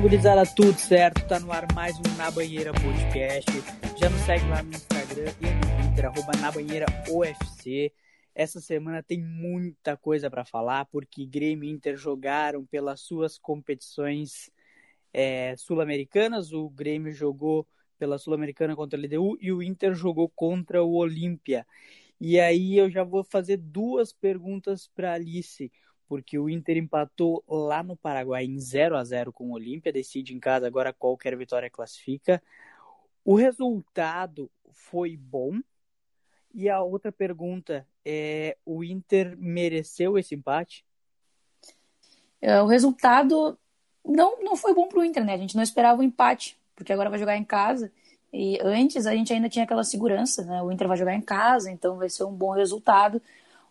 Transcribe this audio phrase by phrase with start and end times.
[0.00, 1.28] Fala, gurizada, tudo certo?
[1.28, 3.50] Tá no ar mais um Na Banheira Podcast.
[3.98, 7.92] Já nos segue lá no Instagram e no Twitter, arroba Na Banheira UFC.
[8.34, 14.50] Essa semana tem muita coisa para falar, porque Grêmio e Inter jogaram pelas suas competições
[15.12, 16.50] é, sul-americanas.
[16.50, 17.66] O Grêmio jogou
[17.98, 21.66] pela Sul-Americana contra a LDU e o Inter jogou contra o Olímpia.
[22.18, 25.70] E aí eu já vou fazer duas perguntas para Alice
[26.10, 30.34] porque o Inter empatou lá no Paraguai em 0 a 0 com o Olímpia, decide
[30.34, 32.42] em casa agora qualquer vitória classifica.
[33.24, 35.60] O resultado foi bom.
[36.52, 40.84] E a outra pergunta é: o Inter mereceu esse empate?
[42.42, 43.56] É, o resultado
[44.04, 45.34] não, não foi bom para o Inter, né?
[45.34, 47.92] A gente não esperava o um empate, porque agora vai jogar em casa.
[48.32, 50.60] E antes a gente ainda tinha aquela segurança, né?
[50.60, 53.22] O Inter vai jogar em casa, então vai ser um bom resultado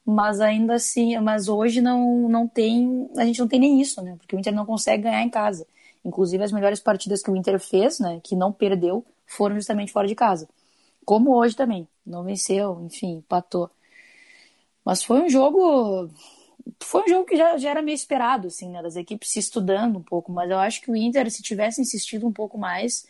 [0.10, 4.16] mas ainda assim, mas hoje não, não tem, a gente não tem nem isso, né?
[4.18, 5.68] Porque o Inter não consegue ganhar em casa.
[6.04, 10.08] Inclusive as melhores partidas que o Inter fez, né, que não perdeu, foram justamente fora
[10.08, 10.48] de casa.
[11.06, 13.70] Como hoje também, não venceu, enfim, empatou.
[14.84, 16.10] Mas foi um jogo
[16.82, 19.98] foi um jogo que já, já era meio esperado, assim, né, das equipes se estudando
[19.98, 23.08] um pouco, mas eu acho que o Inter, se tivesse insistido um pouco mais,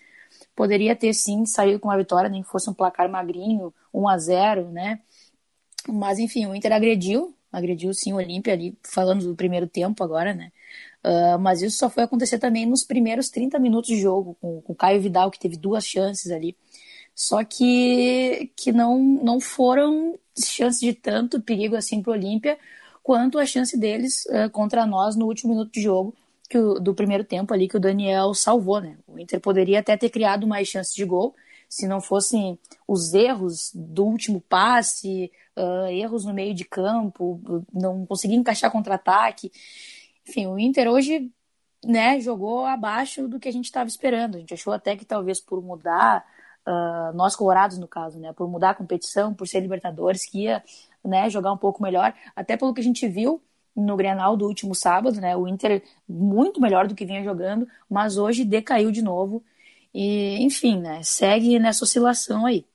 [0.55, 4.17] poderia ter sim saído com uma vitória, nem que fosse um placar magrinho, 1 a
[4.17, 4.99] 0 né?
[5.91, 10.33] Mas, enfim, o Inter agrediu, agrediu sim o Olímpia ali, falando do primeiro tempo agora,
[10.33, 10.51] né?
[11.03, 14.73] Uh, mas isso só foi acontecer também nos primeiros 30 minutos de jogo, com, com
[14.73, 16.55] o Caio Vidal, que teve duas chances ali.
[17.15, 22.57] Só que, que não, não foram chances de tanto perigo assim para o Olímpia,
[23.03, 26.13] quanto a chance deles uh, contra nós no último minuto de jogo,
[26.49, 28.97] que o, do primeiro tempo ali, que o Daniel salvou, né?
[29.07, 31.35] O Inter poderia até ter criado mais chances de gol,
[31.69, 37.39] se não fossem os erros do último passe, uh, erros no meio de campo,
[37.71, 39.51] não conseguia encaixar contra-ataque.
[40.27, 41.31] Enfim, o Inter hoje
[41.85, 44.35] né, jogou abaixo do que a gente estava esperando.
[44.35, 46.25] A gente achou até que talvez por mudar,
[46.67, 50.63] uh, nós colorados no caso, né, por mudar a competição, por ser Libertadores, que ia
[51.05, 53.41] né, jogar um pouco melhor, até pelo que a gente viu
[53.75, 58.17] no Grenal do último sábado, né, o Inter muito melhor do que vinha jogando, mas
[58.17, 59.43] hoje decaiu de novo
[59.93, 62.65] e, enfim, né, segue nessa oscilação aí.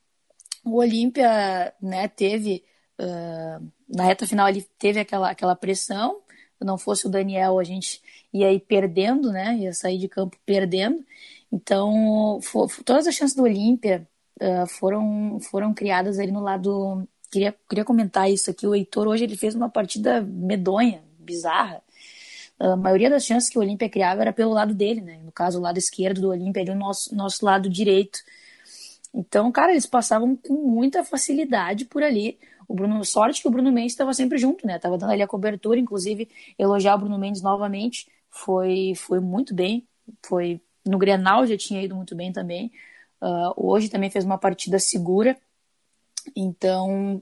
[0.63, 2.63] O Olímpia, né, teve,
[2.99, 6.21] uh, na reta final, ele teve aquela, aquela pressão,
[6.57, 8.01] se não fosse o Daniel, a gente
[8.33, 11.05] ia ir perdendo, né, ia sair de campo perdendo.
[11.51, 14.07] Então, for, todas as chances do Olímpia
[14.41, 17.07] uh, foram, foram criadas ali no lado...
[17.31, 21.83] Queria, queria comentar isso aqui, o Heitor hoje ele fez uma partida medonha, bizarra,
[22.59, 25.19] a maioria das chances que o Olímpia criava era pelo lado dele, né?
[25.23, 28.19] No caso, o lado esquerdo do Olímpia, ali o nosso, nosso lado direito.
[29.13, 32.37] Então, cara, eles passavam com muita facilidade por ali.
[32.67, 34.79] O Bruno, sorte que o Bruno Mendes estava sempre junto, né?
[34.79, 38.07] Tava dando ali a cobertura, inclusive elogiar o Bruno Mendes novamente.
[38.29, 39.87] Foi, foi muito bem.
[40.25, 42.71] Foi no Grenal já tinha ido muito bem também.
[43.21, 45.37] Uh, hoje também fez uma partida segura.
[46.35, 47.21] Então,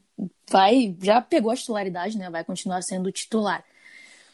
[0.50, 2.30] vai, já pegou a titularidade, né?
[2.30, 3.64] Vai continuar sendo titular.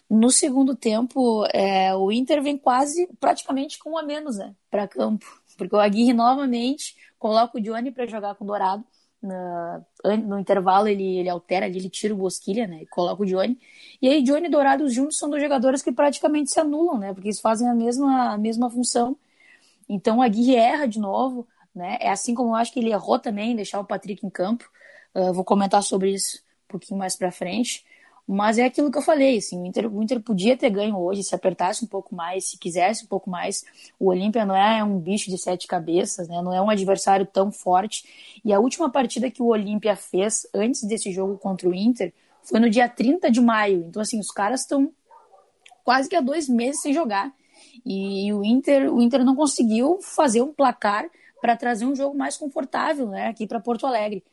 [0.09, 4.87] No segundo tempo, é, o Inter vem quase, praticamente com um a menos, né, para
[4.87, 5.25] campo.
[5.55, 8.83] Porque o Aguirre novamente coloca o Johnny para jogar com o Dourado.
[9.21, 13.59] No, intervalo ele, ele altera ali, ele tira o Bosquilha, né, e coloca o Johnny.
[14.01, 17.27] E aí Johnny e Dourado juntos são dois jogadores que praticamente se anulam, né, porque
[17.27, 19.15] eles fazem a mesma, a mesma função.
[19.87, 21.45] Então o Aguirre erra de novo,
[21.75, 24.67] né, é assim como eu acho que ele errou também, deixar o Patrick em campo.
[25.13, 26.37] Uh, vou comentar sobre isso
[26.67, 27.85] um pouquinho mais para frente.
[28.31, 31.23] Mas é aquilo que eu falei, assim, o Inter, o Inter podia ter ganho hoje
[31.23, 33.65] se apertasse um pouco mais, se quisesse um pouco mais.
[33.99, 36.39] O Olímpia não é um bicho de sete cabeças, né?
[36.39, 38.03] Não é um adversário tão forte.
[38.45, 42.13] E a última partida que o Olímpia fez antes desse jogo contra o Inter
[42.43, 43.85] foi no dia 30 de maio.
[43.87, 44.91] Então, assim, os caras estão
[45.83, 47.33] quase que há dois meses sem jogar.
[47.83, 51.09] E o Inter, o Inter não conseguiu fazer um placar
[51.41, 54.23] para trazer um jogo mais confortável, né, aqui para Porto Alegre.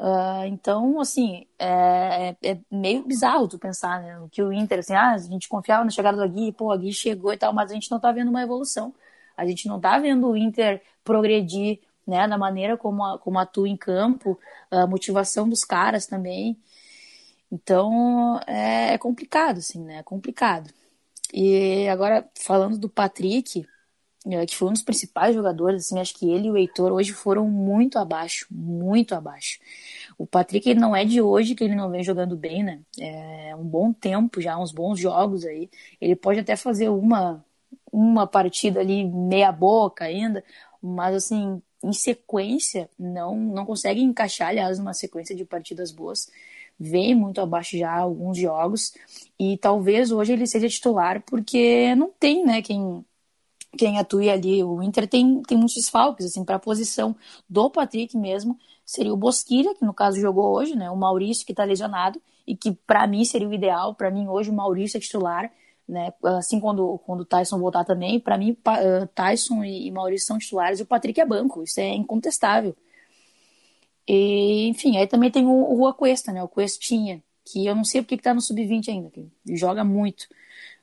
[0.00, 4.28] Uh, então, assim, é, é, é, meio bizarro tu pensar, né?
[4.30, 6.92] Que o Inter, assim, ah, a gente confiava na chegada do Gui, pô, a Gui
[6.92, 8.94] chegou e tal, mas a gente não tá vendo uma evolução.
[9.36, 13.68] A gente não tá vendo o Inter progredir, né, na maneira como, a, como atua
[13.68, 14.38] em campo,
[14.70, 16.56] a motivação dos caras também.
[17.50, 19.98] Então, é, é complicado, assim, né?
[19.98, 20.70] É complicado.
[21.32, 23.66] E agora, falando do Patrick,
[24.46, 27.48] que foi um dos principais jogadores, assim, acho que ele e o Heitor hoje foram
[27.48, 29.58] muito abaixo, muito abaixo.
[30.18, 32.80] O Patrick ele não é de hoje que ele não vem jogando bem, né?
[32.98, 35.70] É um bom tempo já, uns bons jogos aí.
[36.00, 37.44] Ele pode até fazer uma
[37.90, 40.44] uma partida ali meia boca ainda,
[40.82, 46.28] mas assim, em sequência não não consegue encaixar, aliás, uma sequência de partidas boas.
[46.78, 48.94] Vem muito abaixo já alguns jogos
[49.38, 53.04] e talvez hoje ele seja titular porque não tem, né, quem
[53.76, 54.62] quem atua ali.
[54.62, 57.14] O Inter tem, tem muitos desfalques, assim, para a posição
[57.48, 60.90] do Patrick mesmo, seria o Bosquilha, que no caso jogou hoje, né?
[60.90, 63.94] O Maurício, que está lesionado, e que para mim seria o ideal.
[63.94, 65.52] Para mim, hoje, o Maurício é titular,
[65.86, 66.12] né?
[66.24, 70.80] Assim, quando, quando o Tyson voltar também, para mim, uh, Tyson e Maurício são titulares
[70.80, 72.74] e o Patrick é banco, isso é incontestável.
[74.06, 76.42] E, enfim, aí também tem o, o Acuesta, né?
[76.42, 80.26] O Cuestinha, que eu não sei porque que tá no sub-20 ainda, que joga muito,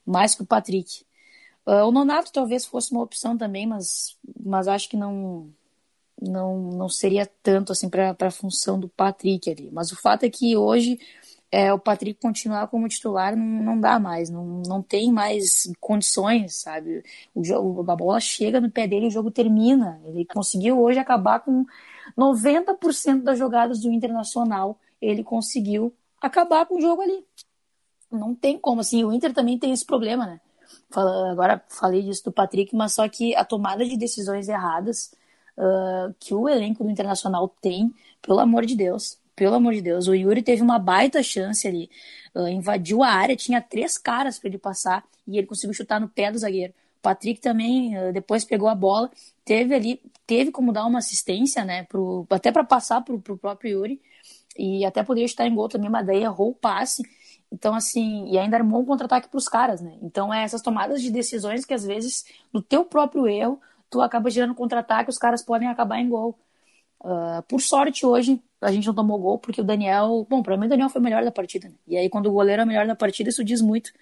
[0.05, 1.03] mais que o Patrick.
[1.65, 5.51] Uh, o Nonato talvez fosse uma opção também, mas, mas acho que não,
[6.21, 9.69] não, não seria tanto assim para a função do Patrick ali.
[9.71, 10.99] Mas o fato é que hoje
[11.51, 16.55] é, o Patrick continuar como titular não, não dá mais, não, não tem mais condições,
[16.55, 17.03] sabe?
[17.33, 20.01] O jogo, a bola chega no pé dele e o jogo termina.
[20.05, 21.65] Ele conseguiu hoje acabar com
[22.17, 27.25] 90% das jogadas do Internacional, ele conseguiu acabar com o jogo ali.
[28.11, 30.41] Não tem como, assim, o Inter também tem esse problema, né?
[31.31, 35.11] Agora falei disso do Patrick, mas só que a tomada de decisões erradas
[35.57, 40.07] uh, que o elenco do Internacional tem, pelo amor de Deus, pelo amor de Deus,
[40.07, 41.89] o Yuri teve uma baita chance ali,
[42.33, 46.07] uh, invadiu a área, tinha três caras para ele passar e ele conseguiu chutar no
[46.07, 46.73] pé do zagueiro.
[46.99, 49.11] O Patrick também uh, depois pegou a bola,
[49.43, 53.71] teve ali, teve como dar uma assistência, né, pro, até para passar pro, pro próprio
[53.79, 54.01] Yuri
[54.57, 57.03] e até poderia estar em gol também, mas daí errou o passe
[57.55, 59.97] então, assim, e ainda armou um contra-ataque para os caras, né?
[60.01, 64.29] Então, é essas tomadas de decisões que, às vezes, no teu próprio erro, tu acaba
[64.29, 66.37] girando contra-ataque, os caras podem acabar em gol.
[66.99, 70.27] Uh, por sorte, hoje, a gente não tomou gol, porque o Daniel.
[70.29, 71.69] Bom, para mim, o Daniel foi o melhor da partida.
[71.69, 71.75] Né?
[71.87, 73.93] E aí, quando o goleiro é o melhor da partida, isso diz muito.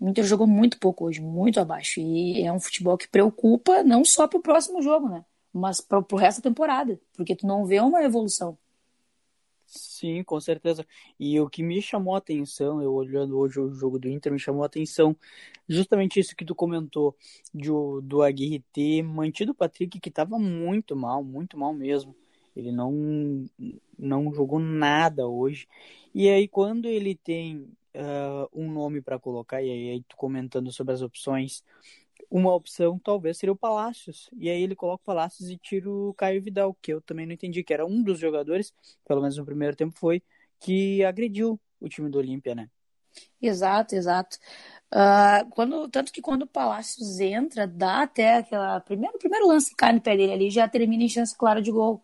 [0.00, 2.00] O Inter jogou muito pouco hoje, muito abaixo.
[2.00, 5.24] E é um futebol que preocupa não só pro próximo jogo, né?
[5.52, 6.98] Mas pro, pro resto da temporada.
[7.16, 8.58] Porque tu não vê uma evolução.
[9.76, 10.86] Sim, com certeza.
[11.18, 14.38] E o que me chamou a atenção, eu olhando hoje o jogo do Inter, me
[14.38, 15.16] chamou a atenção
[15.68, 17.16] justamente isso que tu comentou,
[17.54, 17.68] de,
[18.02, 22.16] do Aguirre ter mantido o Patrick, que estava muito mal, muito mal mesmo.
[22.54, 23.46] Ele não,
[23.98, 25.68] não jogou nada hoje.
[26.14, 27.58] E aí, quando ele tem
[27.94, 31.62] uh, um nome para colocar, e aí tu comentando sobre as opções,
[32.30, 34.28] uma opção talvez seria o Palácios.
[34.38, 37.34] E aí ele coloca o Palácios e tira o Caio Vidal, que eu também não
[37.34, 38.72] entendi, que era um dos jogadores,
[39.06, 40.22] pelo menos no primeiro tempo foi,
[40.58, 42.68] que agrediu o time do Olímpia, né?
[43.40, 44.38] Exato, exato.
[44.92, 48.80] Uh, quando, tanto que quando o Palácios entra, dá até aquela.
[48.80, 51.70] Primeiro, primeiro lance que cai no pé dele ali, já termina em chance clara de
[51.70, 52.02] gol.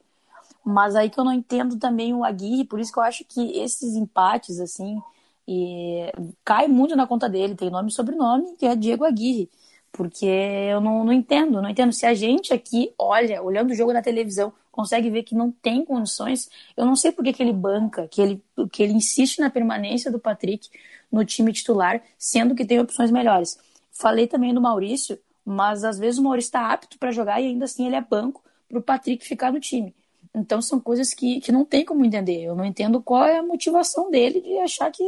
[0.65, 3.59] Mas aí que eu não entendo também o Aguirre, por isso que eu acho que
[3.59, 5.01] esses empates, assim,
[5.47, 6.13] e
[6.45, 7.55] cai muito na conta dele.
[7.55, 9.51] Tem nome e sobrenome, que é Diego Aguirre.
[9.93, 11.93] Porque eu não, não entendo, não entendo.
[11.93, 15.85] Se a gente aqui olha, olhando o jogo na televisão, consegue ver que não tem
[15.85, 18.43] condições, eu não sei por que, que ele banca, que ele,
[18.73, 20.71] que ele insiste na permanência do Patrick
[21.11, 23.59] no time titular, sendo que tem opções melhores.
[23.93, 27.67] Falei também do Maurício, mas às vezes o Maurício está apto para jogar e ainda
[27.67, 29.95] assim ele é banco para o Patrick ficar no time.
[30.35, 32.43] Então são coisas que, que não tem como entender.
[32.43, 35.05] Eu não entendo qual é a motivação dele de achar que,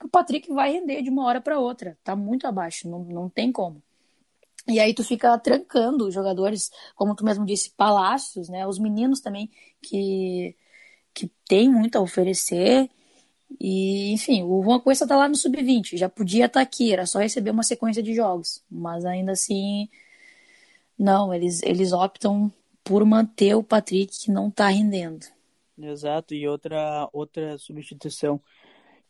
[0.00, 1.98] que o Patrick vai render de uma hora para outra.
[2.02, 3.82] Tá muito abaixo, não, não tem como.
[4.68, 8.66] E aí tu fica trancando os jogadores, como tu mesmo disse, palácios, né?
[8.66, 10.56] Os meninos também que,
[11.14, 12.90] que tem muito a oferecer.
[13.60, 17.06] E, enfim, o Juan Cuesta tá lá no sub-20, já podia estar tá aqui, era
[17.06, 18.62] só receber uma sequência de jogos.
[18.68, 19.88] Mas ainda assim,
[20.98, 25.26] não, eles, eles optam por manter o Patrick que não tá rendendo.
[25.78, 28.40] Exato, e outra, outra substituição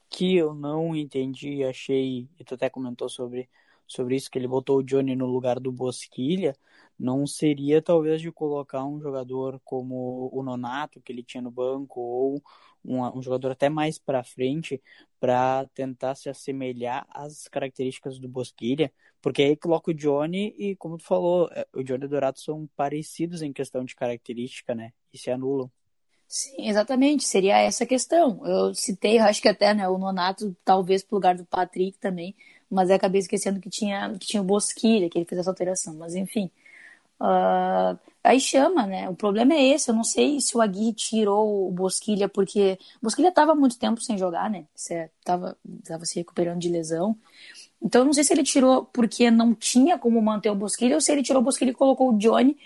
[0.09, 3.49] que eu não entendi, achei, e tu até comentou sobre
[3.87, 6.55] sobre isso, que ele botou o Johnny no lugar do Bosquilha,
[6.99, 12.00] não seria talvez de colocar um jogador como o Nonato, que ele tinha no banco,
[12.00, 12.43] ou
[12.85, 14.83] um, um jogador até mais para frente,
[15.21, 20.97] para tentar se assemelhar às características do Bosquilha, porque aí coloca o Johnny e, como
[20.97, 24.93] tu falou, é, o Johnny e o Dourado são parecidos em questão de característica, né?
[25.12, 25.71] E se anulam.
[26.28, 28.45] Sim, exatamente, seria essa a questão.
[28.45, 32.35] Eu citei, acho que até né, o Nonato, talvez pro lugar do Patrick também,
[32.70, 35.94] mas eu acabei esquecendo que tinha, que tinha o Bosquilha, que ele fez essa alteração,
[35.94, 36.50] mas enfim.
[37.20, 39.08] Uh, aí chama, né?
[39.08, 39.90] O problema é esse.
[39.90, 44.00] Eu não sei se o Agui tirou o Bosquilha porque o Bosquilha estava muito tempo
[44.00, 44.66] sem jogar, né?
[44.75, 47.16] Estava tava se recuperando de lesão.
[47.82, 51.00] Então eu não sei se ele tirou porque não tinha como manter o Bosquilha ou
[51.00, 52.56] se ele tirou o Bosquilha e colocou o Johnny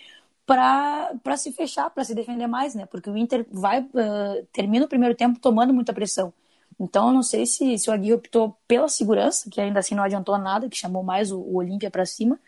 [0.46, 2.86] para se fechar, para se defender mais, né?
[2.86, 6.32] Porque o Inter vai uh, termina o primeiro tempo tomando muita pressão.
[6.80, 10.02] Então, eu não sei se, se o Aguirre optou pela segurança, que ainda assim não
[10.02, 12.40] adiantou nada, que chamou mais o, o Olímpia para cima,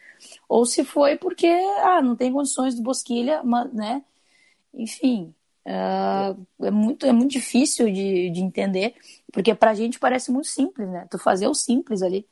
[0.49, 4.03] ou se foi porque, ah, não tem condições do Bosquilha, mas, né?
[4.75, 5.35] Enfim,
[5.67, 8.95] uh, é, muito, é muito difícil de, de entender,
[9.33, 11.07] porque pra gente parece muito simples, né?
[11.11, 12.27] Tu fazer o simples ali.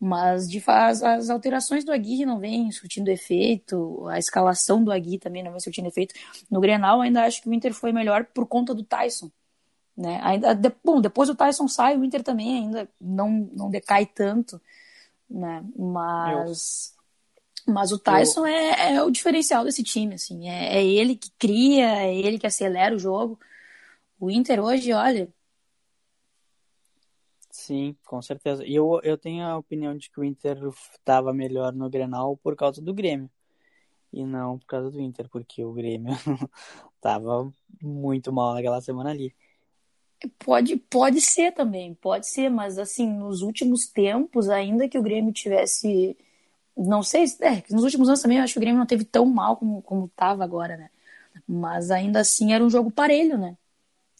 [0.00, 5.18] Mas de faz as alterações do Aguirre não vêm surtindo efeito, a escalação do Aguirre
[5.18, 6.14] também não vem surtindo efeito.
[6.50, 9.30] No Grenal ainda acho que o Inter foi melhor por conta do Tyson.
[9.98, 10.20] Né?
[10.22, 14.60] Ainda, de, bom, depois o Tyson sai, o Inter também ainda não, não decai tanto,
[15.28, 15.64] né?
[15.76, 16.94] Mas,
[17.66, 20.48] mas o Tyson é, é, o diferencial desse time, assim.
[20.48, 23.40] É, é ele que cria, é ele que acelera o jogo.
[24.20, 25.28] O Inter hoje, olha,
[27.50, 28.64] Sim, com certeza.
[28.64, 30.56] E eu, eu tenho a opinião de que o Inter
[30.94, 33.28] estava melhor no Grenal por causa do Grêmio.
[34.12, 36.14] E não por causa do Inter, porque o Grêmio
[36.94, 37.52] estava
[37.82, 39.34] muito mal naquela semana ali.
[40.38, 45.32] Pode, pode ser também, pode ser, mas assim, nos últimos tempos, ainda que o Grêmio
[45.32, 46.16] tivesse.
[46.76, 49.26] Não sei, é, nos últimos anos também eu acho que o Grêmio não teve tão
[49.26, 50.90] mal como, como estava agora, né?
[51.46, 53.56] Mas ainda assim era um jogo parelho, né?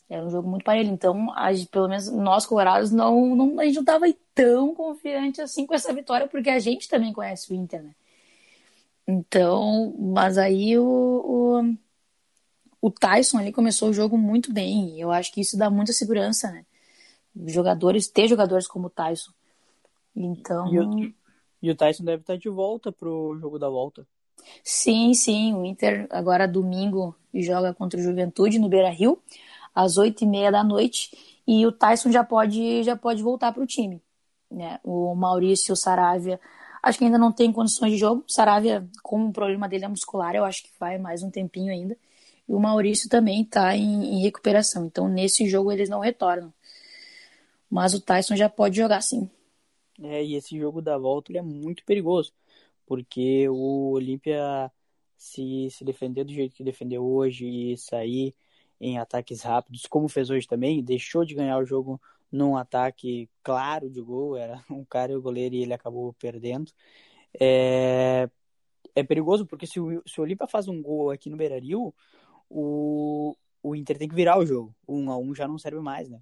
[0.09, 0.91] Era um jogo muito parelho.
[0.91, 5.67] Então, a, pelo menos nós, colorados, não, não, a gente não estava tão confiante assim
[5.67, 7.95] com essa vitória, porque a gente também conhece o Inter, né?
[9.07, 11.77] Então, mas aí o, o,
[12.81, 14.97] o Tyson ali começou o jogo muito bem.
[14.97, 16.65] E eu acho que isso dá muita segurança, né?
[17.47, 19.33] Jogadores, ter jogadores como o Tyson.
[20.15, 20.73] Então.
[20.73, 21.15] E o,
[21.63, 24.07] e o Tyson deve estar de volta pro jogo da volta.
[24.63, 25.55] Sim, sim.
[25.55, 29.21] O Inter agora domingo joga contra o Juventude no Beira Rio
[29.75, 33.63] às oito e meia da noite e o Tyson já pode já pode voltar para
[33.63, 34.03] o time.
[34.51, 34.81] Né?
[34.83, 36.41] O Maurício Saravia
[36.83, 38.25] acho que ainda não tem condições de jogo.
[38.27, 41.97] Saravia, como o problema dele é muscular, eu acho que vai mais um tempinho ainda.
[42.49, 44.87] E o Maurício também está em, em, recuperação.
[44.87, 46.53] Então, nesse jogo, eles não retornam.
[47.71, 49.29] Mas o Tyson já pode jogar sim.
[50.03, 52.33] É, e esse jogo da volta ele é muito perigoso.
[52.87, 54.71] Porque o Olímpia,
[55.17, 58.35] se, se defender do jeito que defendeu hoje e sair
[58.81, 62.01] em ataques rápidos, como fez hoje também, deixou de ganhar o jogo
[62.31, 66.73] num ataque claro de gol, era um cara e o goleiro e ele acabou perdendo.
[67.39, 68.29] É,
[68.95, 71.95] é perigoso porque se o, se o Olímpia faz um gol aqui no Beira-Rio,
[72.51, 74.75] o, o Inter tem que virar o jogo.
[74.87, 76.21] Um a um já não serve mais, né?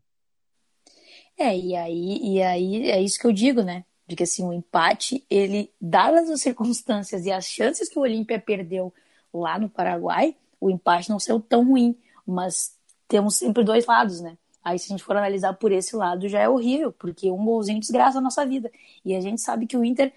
[1.39, 3.85] É, e aí, e aí é isso que eu digo, né?
[4.07, 8.41] De que assim, o empate, ele, dadas as circunstâncias e as chances que o Olímpia
[8.41, 8.93] perdeu
[9.33, 11.97] lá no Paraguai, o empate não saiu tão ruim.
[12.27, 14.37] Mas temos sempre dois lados, né?
[14.65, 17.79] Aí, se a gente for analisar por esse lado, já é horrível, porque um golzinho
[17.79, 18.71] desgraça a nossa vida.
[19.05, 20.13] E a gente sabe que o Inter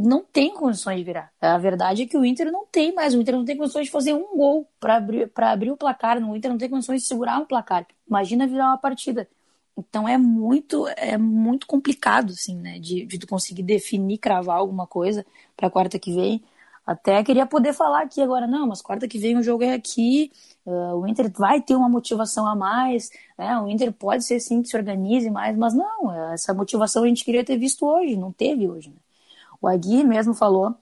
[0.00, 1.32] não tem condições de virar.
[1.40, 3.14] A verdade é que o Inter não tem mais.
[3.14, 6.18] O Inter não tem condições de fazer um gol para abrir, abrir o placar.
[6.18, 7.86] O Inter não tem condições de segurar um placar.
[8.08, 9.28] Imagina virar uma partida.
[9.76, 12.78] Então é muito é muito complicado, assim, né?
[12.78, 15.24] De, de tu conseguir definir, cravar alguma coisa
[15.56, 16.42] para quarta que vem.
[16.86, 20.30] Até queria poder falar aqui agora, não, mas quarta que vem o jogo é aqui,
[20.64, 23.58] uh, o Inter vai ter uma motivação a mais, né?
[23.60, 27.24] O Inter pode ser sim que se organize mais, mas não, essa motivação a gente
[27.24, 28.90] queria ter visto hoje, não teve hoje.
[28.90, 28.96] Né?
[29.66, 30.76] O Agui mesmo falou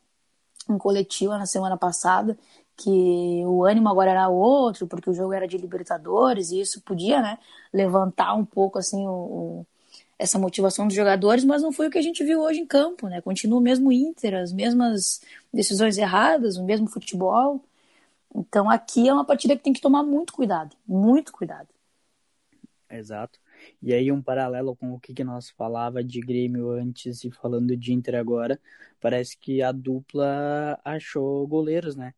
[0.69, 2.39] em coletiva na semana passada
[2.77, 7.23] que o ânimo agora era outro, porque o jogo era de Libertadores e isso podia,
[7.23, 7.39] né,
[7.73, 9.67] levantar um pouco assim o, o
[10.19, 13.09] essa motivação dos jogadores, mas não foi o que a gente viu hoje em campo,
[13.09, 13.21] né?
[13.23, 15.23] Continua o mesmo Inter, as mesmas
[15.53, 17.65] decisões erradas, o mesmo futebol.
[18.35, 21.69] Então aqui é uma partida que tem que tomar muito cuidado, muito cuidado.
[22.91, 23.39] Exato.
[23.85, 27.93] E aí um paralelo com o que nós falava de Grêmio antes e falando de
[27.93, 28.59] Inter agora,
[28.99, 32.15] parece que a dupla achou goleiros, né?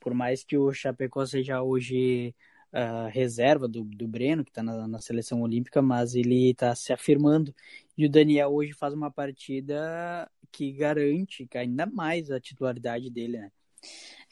[0.00, 2.34] Por mais que o Chapecó seja hoje
[2.72, 6.90] uh, reserva do, do Breno, que está na, na, seleção olímpica, mas ele está se
[6.90, 7.54] afirmando.
[7.94, 13.52] E o Daniel hoje faz uma partida que garante ainda mais a titularidade dele, né?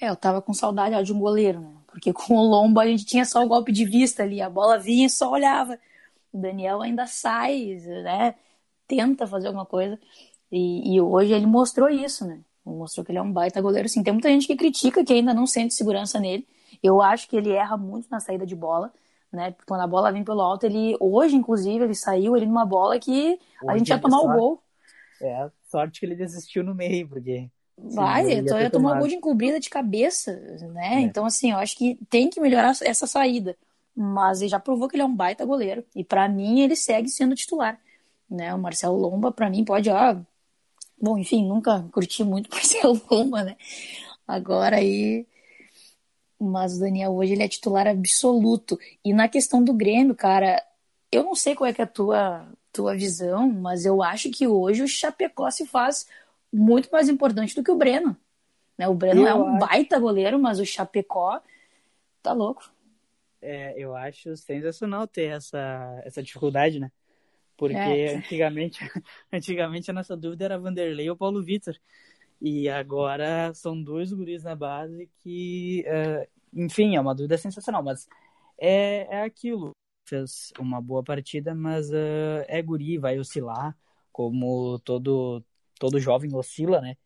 [0.01, 1.75] É, eu tava com saudade ó, de um goleiro, né?
[1.87, 4.79] Porque com o Lombo a gente tinha só o golpe de vista ali, a bola
[4.79, 5.79] vinha e só olhava.
[6.33, 8.35] O Daniel ainda sai, né?
[8.87, 9.99] Tenta fazer alguma coisa.
[10.51, 12.41] E, e hoje ele mostrou isso, né?
[12.65, 14.03] Mostrou que ele é um baita goleiro, sim.
[14.03, 16.47] Tem muita gente que critica, que ainda não sente segurança nele.
[16.83, 18.93] Eu acho que ele erra muito na saída de bola,
[19.33, 19.55] né?
[19.67, 23.39] Quando a bola vem pelo alto, ele hoje, inclusive, ele saiu ele numa bola que
[23.63, 24.63] hoje a gente ia tomar o gol.
[25.21, 27.49] É, sorte que ele desistiu no meio, porque.
[27.79, 30.35] Vai, então ia tomar o gol de encobrida de cabeça,
[30.73, 30.97] né?
[30.97, 31.01] É.
[31.01, 33.57] Então, assim, eu acho que tem que melhorar essa saída.
[33.97, 35.85] Mas ele já provou que ele é um baita goleiro.
[35.95, 37.81] E para mim, ele segue sendo titular.
[38.31, 38.53] Né?
[38.55, 39.89] O Marcelo Lomba, para mim, pode.
[39.91, 40.21] Ah,
[41.01, 43.57] bom, enfim, nunca curti muito o Marcelo Lomba, né?
[44.29, 45.27] Agora aí
[46.39, 48.79] mas o Daniel hoje ele é titular absoluto.
[49.05, 50.63] E na questão do Grêmio, cara,
[51.11, 54.83] eu não sei qual é, é a tua, tua visão, mas eu acho que hoje
[54.83, 56.07] o Chapecó se faz
[56.53, 58.17] muito mais importante do que o Breno.
[58.77, 58.87] Né?
[58.87, 59.67] O Breno eu é um acho...
[59.67, 61.41] baita goleiro, mas o Chapecó
[62.23, 62.71] tá louco.
[63.49, 66.91] É, eu acho sensacional ter essa, essa dificuldade, né?
[67.57, 68.17] Porque é.
[68.17, 68.81] antigamente,
[69.33, 71.77] antigamente a nossa dúvida era Vanderlei ou Paulo Vitor.
[72.41, 78.09] E agora são dois guris na base que, uh, enfim, é uma dúvida sensacional, mas
[78.59, 79.71] é, é aquilo.
[80.09, 83.77] Fez uma boa partida, mas uh, é guri, vai oscilar,
[84.11, 85.41] como todo,
[85.79, 86.97] todo jovem oscila, né?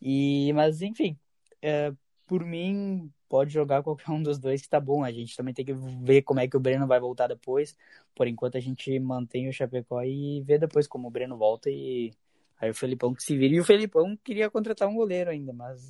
[0.00, 1.18] E, mas, enfim,
[1.62, 1.94] uh,
[2.26, 5.02] por mim, pode jogar qualquer um dos dois que tá bom.
[5.02, 7.74] A gente também tem que ver como é que o Breno vai voltar depois.
[8.14, 12.12] Por enquanto, a gente mantém o Chapecó e vê depois como o Breno volta e
[12.62, 13.56] Aí o Felipão que se vira.
[13.56, 15.82] E o Felipão queria contratar um goleiro ainda, mas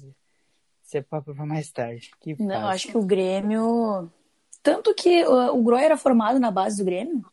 [0.83, 2.11] isso é papo pra mais tarde.
[2.19, 2.69] Que Não, fácil.
[2.69, 4.11] acho que o Grêmio.
[4.63, 7.27] Tanto que o, o Groy era formado na base do Grêmio?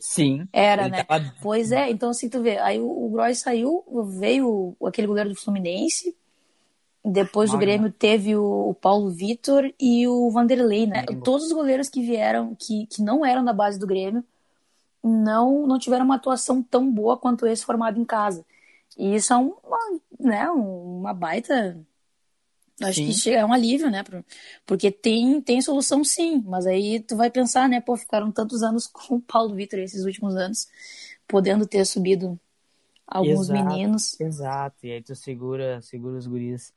[0.00, 0.48] Sim.
[0.52, 1.04] Era, né?
[1.04, 1.32] Tava...
[1.40, 3.84] Pois é, então assim, tu vê, aí o, o Groy saiu,
[4.18, 6.16] veio aquele goleiro do Fluminense,
[7.08, 7.58] depois Mano.
[7.58, 11.04] o Grêmio teve o, o Paulo Vitor e o Vanderlei, né?
[11.22, 14.24] Todos os goleiros que vieram, que, que não eram da base do Grêmio,
[15.04, 18.44] não, não tiveram uma atuação tão boa quanto esse formado em casa.
[18.98, 21.78] E isso é uma, né, uma baita.
[22.82, 23.12] Acho sim.
[23.12, 24.02] que é um alívio, né?
[24.66, 27.80] Porque tem, tem solução sim, mas aí tu vai pensar, né?
[27.80, 30.66] Pô, ficaram tantos anos com o Paulo Vitor esses últimos anos,
[31.28, 32.36] podendo ter subido
[33.06, 34.20] alguns exato, meninos.
[34.20, 36.74] Exato, e aí tu segura, segura os guris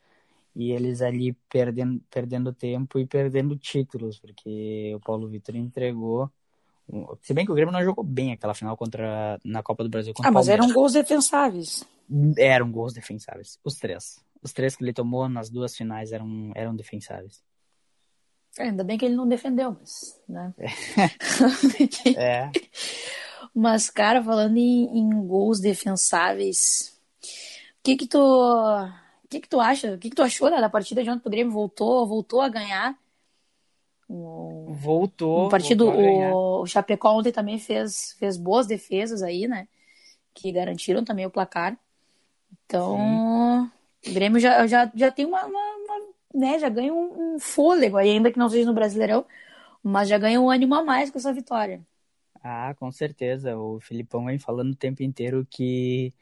[0.55, 6.31] e eles ali perdendo, perdendo tempo e perdendo títulos, porque o Paulo Vitor entregou
[7.21, 10.13] se bem que o Grêmio não jogou bem aquela final contra na Copa do Brasil
[10.13, 11.83] contra Ah, mas eram gols defensáveis.
[12.37, 13.59] Eram gols defensáveis.
[13.63, 14.23] Os três.
[14.41, 17.43] Os três que ele tomou nas duas finais eram, eram defensáveis.
[18.57, 20.19] É, ainda bem que ele não defendeu, mas.
[20.27, 20.53] Né?
[22.17, 22.51] é.
[23.51, 26.99] Mas, cara, falando em, em gols defensáveis,
[27.79, 28.19] o que que tu.
[29.29, 29.93] O que que tu acha?
[29.93, 32.49] O que que tu achou né, da partida de ontem o Grêmio voltou, voltou a
[32.49, 32.97] ganhar?
[34.09, 35.45] voltou.
[35.45, 39.67] O partido, voltou o, o Chapecó ontem também fez, fez boas defesas aí, né?
[40.33, 41.77] Que garantiram também o placar.
[42.65, 44.09] Então, Sim.
[44.09, 46.57] o Grêmio já, já, já tem uma, uma, uma né?
[46.57, 49.23] Já ganha um, um, fôlego aí, ainda que não seja no Brasileirão,
[49.83, 51.85] mas já ganha um ânimo a mais com essa vitória.
[52.43, 53.55] Ah, com certeza.
[53.55, 56.13] O Filipão vem falando o tempo inteiro que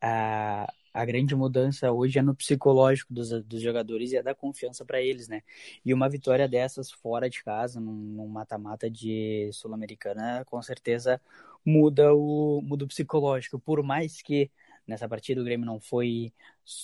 [0.00, 0.66] a,
[0.98, 5.00] a grande mudança hoje é no psicológico dos, dos jogadores e é da confiança para
[5.00, 5.42] eles, né?
[5.84, 11.20] E uma vitória dessas fora de casa, num mata-mata de Sul-Americana, com certeza
[11.64, 13.60] muda o, muda o psicológico.
[13.60, 14.50] Por mais que
[14.86, 16.32] nessa partida o Grêmio não foi,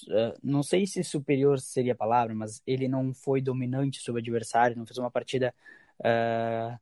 [0.09, 4.23] uh, não sei se superior seria a palavra, mas ele não foi dominante sobre o
[4.23, 5.53] adversário, não fez uma partida.
[5.99, 6.79] Uh,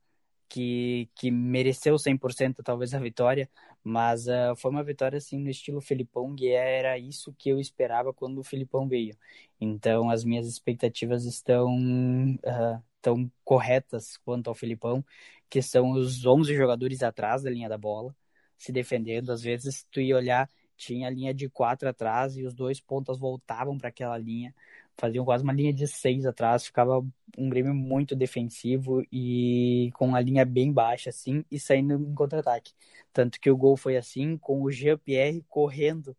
[0.52, 3.48] que, que mereceu 100% talvez a vitória,
[3.82, 8.12] mas uh, foi uma vitória assim no estilo Felipão, e era isso que eu esperava
[8.12, 9.16] quando o Felipão veio.
[9.58, 15.02] Então as minhas expectativas estão uh, tão corretas quanto ao Felipão,
[15.48, 18.14] que são os 11 jogadores atrás da linha da bola,
[18.58, 19.32] se defendendo.
[19.32, 23.18] Às vezes tu ia olhar, tinha a linha de quatro atrás e os dois pontas
[23.18, 24.54] voltavam para aquela linha
[24.96, 27.04] faziam quase uma linha de seis atrás, ficava
[27.36, 32.72] um Grêmio muito defensivo e com a linha bem baixa, assim, e saindo em contra-ataque.
[33.12, 36.16] Tanto que o gol foi assim, com o Jean-Pierre correndo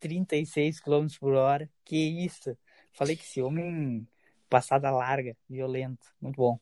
[0.00, 1.70] 36 km por hora.
[1.84, 2.56] Que isso!
[2.92, 4.06] Falei que esse homem,
[4.48, 6.58] passada larga, violento, muito bom.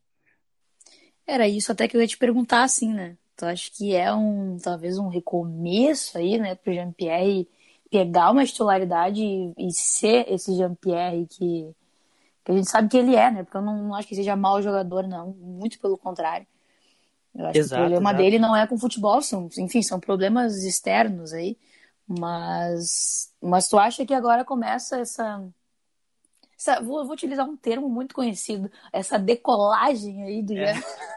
[1.26, 3.16] Era isso até que eu ia te perguntar, assim, né?
[3.36, 7.48] Tu acha que é um, talvez um recomeço aí, né, pro Jean-Pierre
[7.90, 11.74] pegar uma titularidade e, e ser esse Jean-Pierre que,
[12.44, 13.42] que a gente sabe que ele é, né?
[13.42, 15.32] Porque eu não, não acho que seja mau jogador, não.
[15.32, 16.46] Muito pelo contrário.
[17.34, 18.22] Eu acho exato, que o problema exato.
[18.22, 21.58] dele não é com futebol, são, enfim, são problemas externos aí.
[22.06, 25.44] Mas, mas tu acha que agora começa essa,
[26.58, 30.74] essa vou, vou, utilizar um termo muito conhecido, essa decolagem aí do é.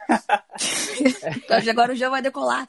[1.69, 2.67] agora o Jean vai decolar.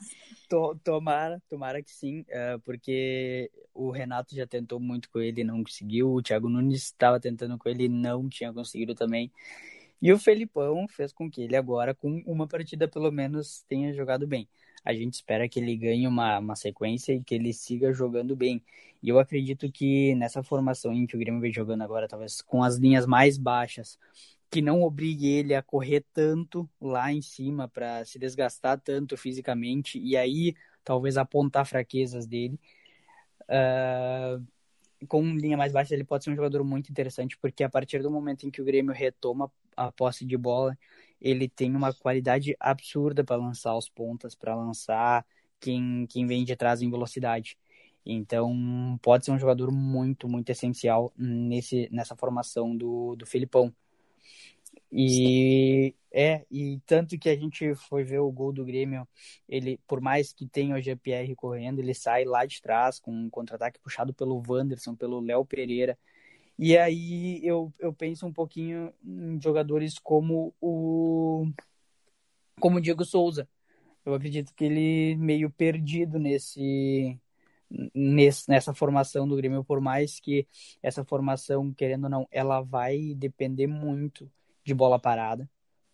[0.83, 5.63] Tomara, tomara que sim, uh, porque o Renato já tentou muito com ele e não
[5.63, 9.31] conseguiu, o Thiago Nunes estava tentando com ele e não tinha conseguido também.
[10.01, 14.27] E o Felipão fez com que ele agora, com uma partida pelo menos, tenha jogado
[14.27, 14.47] bem.
[14.83, 18.63] A gente espera que ele ganhe uma, uma sequência e que ele siga jogando bem.
[19.01, 22.63] E eu acredito que nessa formação em que o Grêmio vem jogando agora, talvez com
[22.63, 23.97] as linhas mais baixas,
[24.49, 29.99] que não obrigue ele a correr tanto lá em cima para se desgastar tanto fisicamente
[29.99, 32.59] e aí talvez apontar fraquezas dele.
[33.43, 34.45] Uh,
[35.07, 38.09] com linha mais baixa, ele pode ser um jogador muito interessante, porque a partir do
[38.09, 40.77] momento em que o Grêmio retoma a posse de bola,
[41.21, 45.25] ele tem uma qualidade absurda para lançar os pontas, para lançar
[45.59, 47.57] quem, quem vem de trás em velocidade.
[48.05, 53.73] Então, pode ser um jogador muito, muito essencial nesse, nessa formação do, do Filipão.
[54.91, 59.05] E é, e tanto que a gente foi ver o gol do Grêmio,
[59.49, 63.29] ele, por mais que tenha o GPR correndo, ele sai lá de trás com um
[63.29, 65.97] contra-ataque puxado pelo Wanderson, pelo Léo Pereira.
[66.57, 71.47] E aí eu, eu penso um pouquinho em jogadores como o
[72.59, 73.47] como o Diego Souza.
[74.05, 77.19] Eu acredito que ele meio perdido nesse
[77.93, 80.47] nesse, nessa formação do Grêmio, por mais que
[80.81, 84.29] essa formação, querendo ou não, ela vai depender muito
[84.63, 85.49] de bola parada.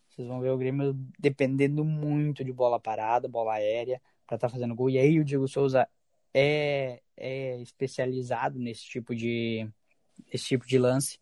[0.08, 4.52] Vocês vão ver o Grêmio dependendo muito de bola parada, bola aérea, para estar tá
[4.52, 4.90] fazendo gol.
[4.90, 5.88] E aí o Diego Souza
[6.34, 9.68] é, é especializado nesse tipo de,
[10.32, 11.18] nesse tipo de lance.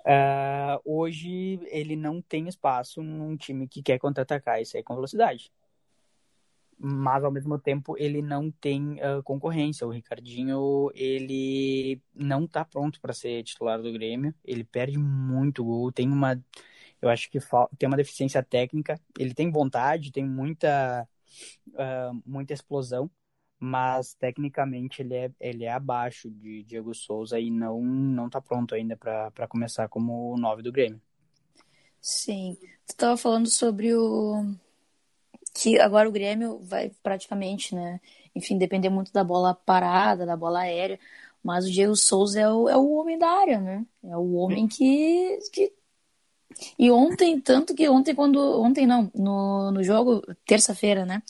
[0.00, 5.52] Uh, hoje ele não tem espaço num time que quer contra-atacar isso aí com velocidade
[6.82, 9.86] mas ao mesmo tempo ele não tem uh, concorrência.
[9.86, 14.34] O Ricardinho ele não está pronto para ser titular do Grêmio.
[14.42, 16.42] Ele perde muito gol, tem uma,
[17.02, 17.38] eu acho que
[17.78, 18.98] tem uma deficiência técnica.
[19.18, 21.06] Ele tem vontade, tem muita,
[21.68, 23.10] uh, muita explosão,
[23.58, 28.74] mas tecnicamente ele é, ele é abaixo de Diego Souza e não não está pronto
[28.74, 31.00] ainda para começar como 9 do Grêmio.
[32.00, 34.54] Sim, tu estava falando sobre o
[35.60, 38.00] que agora o Grêmio vai praticamente, né?
[38.34, 40.98] Enfim, depender muito da bola parada, da bola aérea.
[41.42, 43.84] Mas o Diego Souza é o, é o homem da área, né?
[44.02, 45.72] É o homem que, que.
[46.78, 48.38] E ontem, tanto que ontem, quando.
[48.62, 51.22] Ontem não, no, no jogo, terça-feira, né?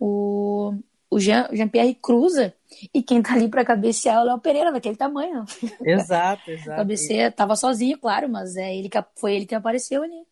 [0.00, 0.74] O,
[1.10, 2.54] o Jean-Pierre Jean cruza
[2.92, 5.44] e quem tá ali para cabecear é o Léo Pereira, daquele tamanho.
[5.82, 6.76] Exato, exato.
[6.76, 10.24] Cabeceia, tava sozinho, claro, mas é ele que, foi ele que apareceu ali.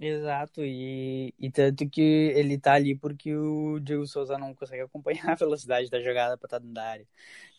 [0.00, 5.24] Exato, e, e tanto que ele tá ali porque o Diego Souza não consegue acompanhar
[5.32, 7.06] a velocidade da jogada para estar tá dentro da área.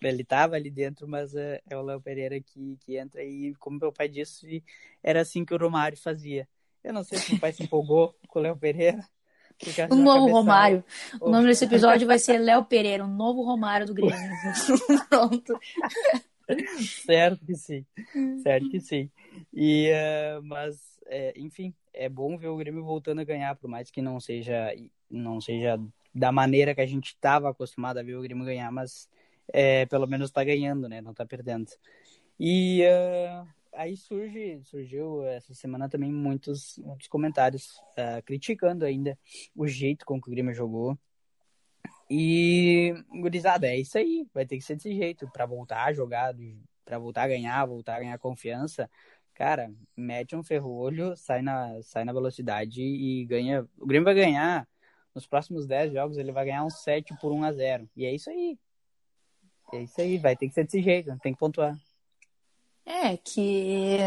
[0.01, 3.77] Ele tava ali dentro, mas é, é o Léo Pereira que, que entra e, como
[3.77, 4.63] meu pai disse,
[5.03, 6.47] era assim que o Romário fazia.
[6.81, 9.03] Eu não sei se o pai se empolgou com o Léo Pereira.
[9.89, 10.81] O novo Romário.
[11.19, 14.15] O nome desse episódio vai ser Léo Pereira, o novo Romário do Grêmio.
[15.09, 15.59] Pronto.
[17.05, 17.85] certo que sim,
[18.41, 19.11] certo que sim.
[19.53, 23.91] E, uh, mas, é, enfim, é bom ver o Grêmio voltando a ganhar, por mais
[23.91, 24.73] que não seja,
[25.09, 25.77] não seja
[26.15, 29.09] da maneira que a gente estava acostumado a ver o Grêmio ganhar, mas
[29.51, 31.01] é, pelo menos está ganhando, né?
[31.01, 31.69] Não está perdendo.
[32.39, 39.19] E uh, aí surge, surgiu essa semana também muitos, muitos comentários uh, criticando ainda
[39.53, 40.97] o jeito com que o Grêmio jogou.
[42.09, 44.25] E, gurizada, é isso aí.
[44.33, 46.33] Vai ter que ser desse jeito para voltar a jogar,
[46.85, 48.89] para voltar a ganhar, voltar a ganhar confiança
[49.39, 53.65] cara, mete um ferrolho, sai na, sai na velocidade e ganha.
[53.79, 54.67] O Grêmio vai ganhar
[55.15, 58.13] nos próximos 10 jogos, ele vai ganhar uns 7 por 1 a 0 E é
[58.13, 58.59] isso aí.
[59.71, 61.73] É isso aí, vai ter que ser desse jeito, tem que pontuar.
[62.85, 63.97] É que.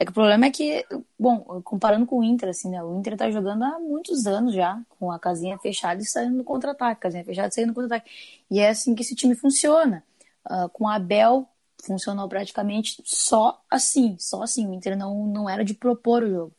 [0.00, 0.84] É que o problema é que,
[1.16, 2.82] bom, comparando com o Inter, assim, né?
[2.82, 6.42] O Inter tá jogando há muitos anos já, com a casinha fechada e saindo no
[6.42, 8.10] contra-ataque, casinha fechada e saindo no contra-ataque.
[8.50, 10.02] E é assim que esse time funciona.
[10.44, 11.46] Uh, com a Abel
[11.84, 14.66] funcionou praticamente só assim, só assim.
[14.66, 16.52] O Inter não, não era de propor o jogo.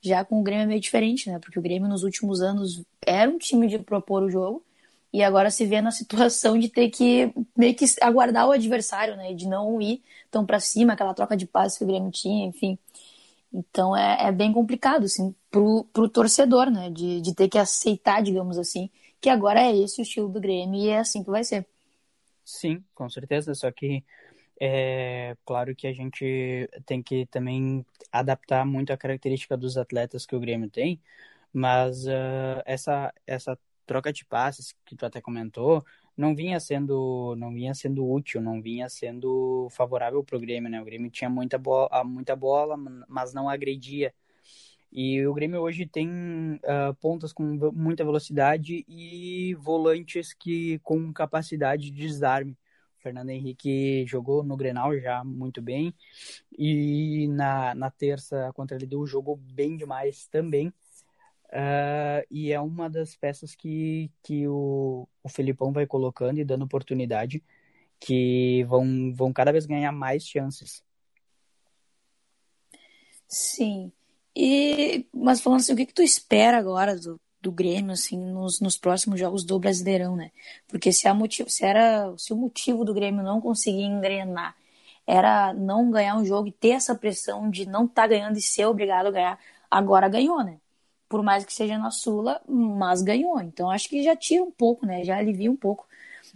[0.00, 1.38] Já com o Grêmio é meio diferente, né?
[1.38, 4.62] Porque o Grêmio nos últimos anos era um time de propor o jogo
[5.12, 9.32] e agora se vê na situação de ter que meio que aguardar o adversário, né?
[9.32, 12.78] De não ir tão para cima, aquela troca de passes que o Grêmio tinha, enfim.
[13.52, 16.90] Então é, é bem complicado, assim, pro, pro torcedor, né?
[16.90, 20.80] De, de ter que aceitar, digamos assim, que agora é esse o estilo do Grêmio
[20.80, 21.64] e é assim que vai ser.
[22.44, 23.54] Sim, com certeza.
[23.54, 24.04] Só que
[24.60, 30.36] é claro que a gente tem que também adaptar muito a característica dos atletas que
[30.36, 31.00] o Grêmio tem,
[31.52, 35.84] mas uh, essa, essa troca de passes que tu até comentou
[36.16, 40.80] não vinha sendo não vinha sendo útil, não vinha sendo favorável para o Grêmio, né?
[40.80, 42.76] O Grêmio tinha muita bola, muita bola,
[43.08, 44.14] mas não agredia.
[44.92, 47.42] E o Grêmio hoje tem uh, pontas com
[47.74, 52.56] muita velocidade e volantes que com capacidade de desarme.
[53.04, 55.94] Fernando Henrique jogou no Grenal já muito bem.
[56.58, 60.68] E na, na terça contra ele deu jogou bem demais também.
[61.48, 66.64] Uh, e é uma das peças que, que o, o Felipão vai colocando e dando
[66.64, 67.44] oportunidade
[68.00, 70.82] que vão, vão cada vez ganhar mais chances.
[73.28, 73.92] Sim.
[74.34, 78.60] E, mas falando assim, o que, que tu espera agora do, do Grêmio assim nos,
[78.60, 80.30] nos próximos jogos do Brasileirão, né?
[80.66, 84.56] Porque se, motivo, se era se o motivo do Grêmio não conseguir engrenar
[85.06, 88.42] era não ganhar um jogo e ter essa pressão de não estar tá ganhando e
[88.42, 89.38] ser obrigado a ganhar,
[89.70, 90.58] agora ganhou, né?
[91.08, 93.38] Por mais que seja na Sula, mas ganhou.
[93.40, 95.04] Então acho que já tira um pouco, né?
[95.04, 95.86] Já alivia um pouco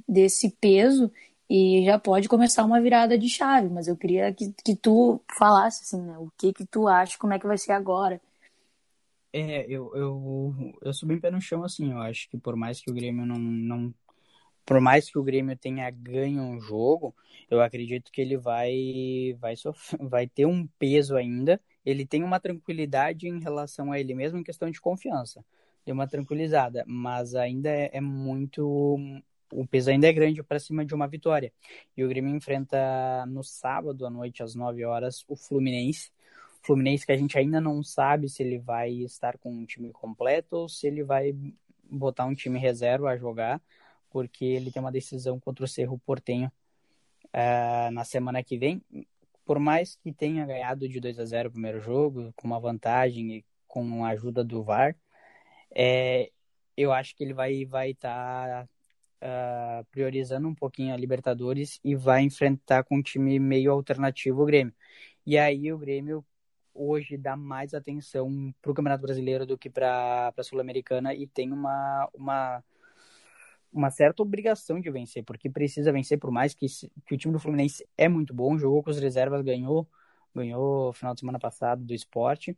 [0.06, 1.10] desse peso
[1.48, 3.68] e já pode começar uma virada de chave.
[3.70, 6.18] Mas eu queria que, que tu falasse, assim, né?
[6.18, 8.20] O que que tu acha, como é que vai ser agora?
[9.32, 12.80] É, eu, eu, eu sou bem pé no chão, assim, eu acho que por mais
[12.80, 13.94] que o Grêmio não, não
[14.68, 17.14] por mais que o Grêmio tenha ganho um jogo,
[17.50, 19.54] eu acredito que ele vai, vai,
[19.98, 21.58] vai ter um peso ainda.
[21.86, 25.42] Ele tem uma tranquilidade em relação a ele mesmo em questão de confiança.
[25.86, 28.98] Deu uma tranquilizada, mas ainda é, é muito.
[29.50, 31.50] O peso ainda é grande para cima de uma vitória.
[31.96, 36.10] E o Grêmio enfrenta no sábado à noite, às 9 horas, o Fluminense.
[36.68, 40.56] Fluminense que a gente ainda não sabe se ele vai estar com um time completo
[40.56, 41.34] ou se ele vai
[41.90, 43.60] botar um time reserva a jogar
[44.10, 46.50] porque ele tem uma decisão contra o Cerro Portenho
[47.28, 48.82] uh, na semana que vem.
[49.44, 53.36] Por mais que tenha ganhado de 2 a 0 o primeiro jogo, com uma vantagem
[53.36, 54.96] e com a ajuda do VAR,
[55.74, 56.30] é,
[56.76, 58.66] eu acho que ele vai vai estar
[59.20, 64.42] tá, uh, priorizando um pouquinho a Libertadores e vai enfrentar com um time meio alternativo
[64.42, 64.74] o Grêmio.
[65.26, 66.24] E aí o Grêmio
[66.78, 71.52] hoje dá mais atenção para o Campeonato Brasileiro do que para a Sul-Americana e tem
[71.52, 72.62] uma, uma
[73.72, 76.66] uma certa obrigação de vencer, porque precisa vencer, por mais que,
[77.06, 79.88] que o time do Fluminense é muito bom, jogou com as reservas, ganhou,
[80.34, 82.56] ganhou final de semana passado do esporte.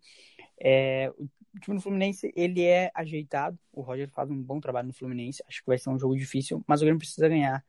[0.59, 4.95] É, o time do Fluminense, ele é ajeitado, o Roger faz um bom trabalho no
[4.95, 7.65] Fluminense, acho que vai ser um jogo difícil, mas o Grêmio precisa ganhar.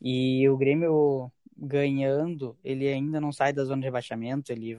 [0.00, 4.78] E o Grêmio ganhando, ele ainda não sai da zona de rebaixamento, ele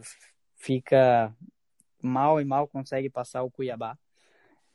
[0.60, 1.36] fica
[2.02, 3.98] mal e mal consegue passar o Cuiabá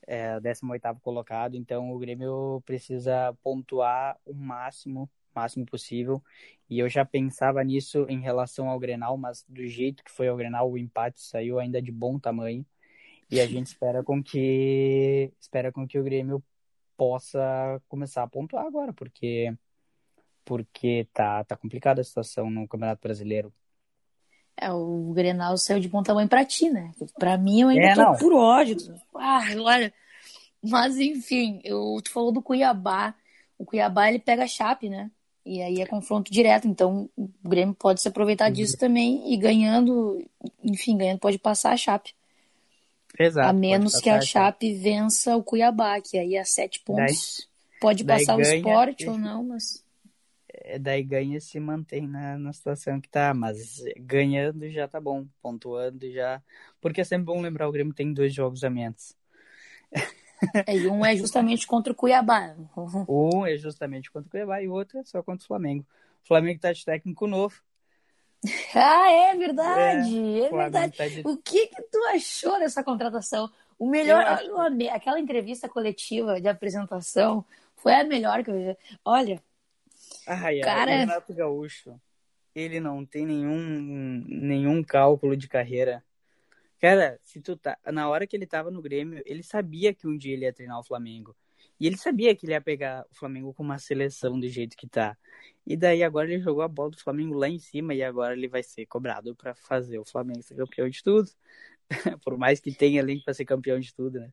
[0.06, 6.22] é, 18º colocado, então o Grêmio precisa pontuar o máximo, máximo possível,
[6.68, 10.36] e eu já pensava nisso em relação ao Grenal, mas do jeito que foi o
[10.36, 12.66] Grenal, o empate saiu ainda de bom tamanho,
[13.30, 16.42] e a gente espera com que espera com que o Grêmio
[16.96, 19.52] possa começar a pontuar agora, porque
[20.44, 23.52] porque tá tá complicada a situação no Campeonato Brasileiro.
[24.56, 26.92] É, o Grenal saiu de bom tamanho pra ti, né?
[27.18, 28.16] Pra mim, eu ainda é, tô não.
[28.16, 28.76] por ódio.
[29.14, 29.92] Ah, olha.
[30.62, 33.14] Mas, enfim, eu, tu falou do Cuiabá.
[33.58, 35.10] O Cuiabá, ele pega a Chape, né?
[35.44, 36.66] E aí é confronto direto.
[36.66, 38.52] Então, o Grêmio pode se aproveitar uhum.
[38.52, 39.32] disso também.
[39.32, 40.24] E ganhando,
[40.62, 42.14] enfim, ganhando pode passar a Chape.
[43.18, 43.48] Exato.
[43.48, 47.46] A menos que a Chape vença o Cuiabá, que aí é sete pontos.
[47.46, 49.83] Daí, pode passar o esporte ou não, mas
[50.80, 56.10] daí ganha se mantém na, na situação que tá, mas ganhando já tá bom, pontuando
[56.10, 56.42] já.
[56.80, 59.16] Porque é sempre bom lembrar, o Grêmio tem dois jogos a menos.
[60.66, 62.54] É, e um é justamente contra o Cuiabá.
[63.08, 65.86] Um é justamente contra o Cuiabá e o outro é só contra o Flamengo.
[66.22, 67.60] O Flamengo tá de técnico novo.
[68.74, 70.96] Ah, é verdade, é, é verdade.
[70.98, 71.22] Tá de...
[71.24, 73.50] O que que tu achou dessa contratação?
[73.78, 74.50] O melhor, acho...
[74.92, 77.42] aquela entrevista coletiva de apresentação
[77.76, 78.76] foi a melhor que eu vi.
[79.02, 79.42] Olha,
[80.26, 80.90] Ai, cara...
[80.90, 82.00] o Renato Gaúcho,
[82.54, 86.02] ele não tem nenhum, nenhum cálculo de carreira.
[86.80, 87.78] Cara, se tu tá.
[87.92, 90.78] Na hora que ele tava no Grêmio, ele sabia que um dia ele ia treinar
[90.78, 91.34] o Flamengo.
[91.80, 94.86] E ele sabia que ele ia pegar o Flamengo com uma seleção do jeito que
[94.86, 95.16] tá.
[95.66, 98.48] E daí agora ele jogou a bola do Flamengo lá em cima e agora ele
[98.48, 101.30] vai ser cobrado para fazer o Flamengo ser campeão de tudo.
[102.24, 104.32] Por mais que tenha link para ser campeão de tudo, né?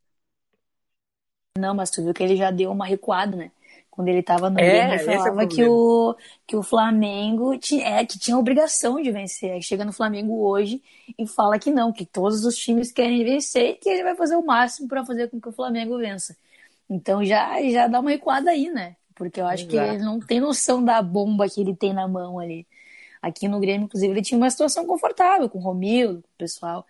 [1.57, 3.51] Não, mas tu viu que ele já deu uma recuada, né?
[3.91, 6.15] Quando ele estava no é, Grêmio, ele é falava é que, o,
[6.47, 9.51] que o Flamengo tinha, é, que tinha obrigação de vencer.
[9.51, 10.81] Aí chega no Flamengo hoje
[11.19, 14.37] e fala que não, que todos os times querem vencer e que ele vai fazer
[14.37, 16.37] o máximo para fazer com que o Flamengo vença.
[16.89, 18.95] Então já, já dá uma recuada aí, né?
[19.13, 19.89] Porque eu acho Exato.
[19.89, 22.65] que ele não tem noção da bomba que ele tem na mão ali.
[23.21, 26.85] Aqui no Grêmio, inclusive, ele tinha uma situação confortável com o Romildo, com o pessoal.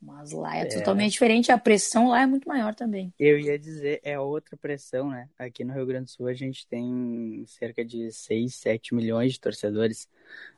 [0.00, 3.12] Mas lá é, é, totalmente diferente, a pressão lá é muito maior também.
[3.18, 5.28] Eu ia dizer, é outra pressão, né?
[5.38, 9.40] Aqui no Rio Grande do Sul a gente tem cerca de 6, 7 milhões de
[9.40, 10.08] torcedores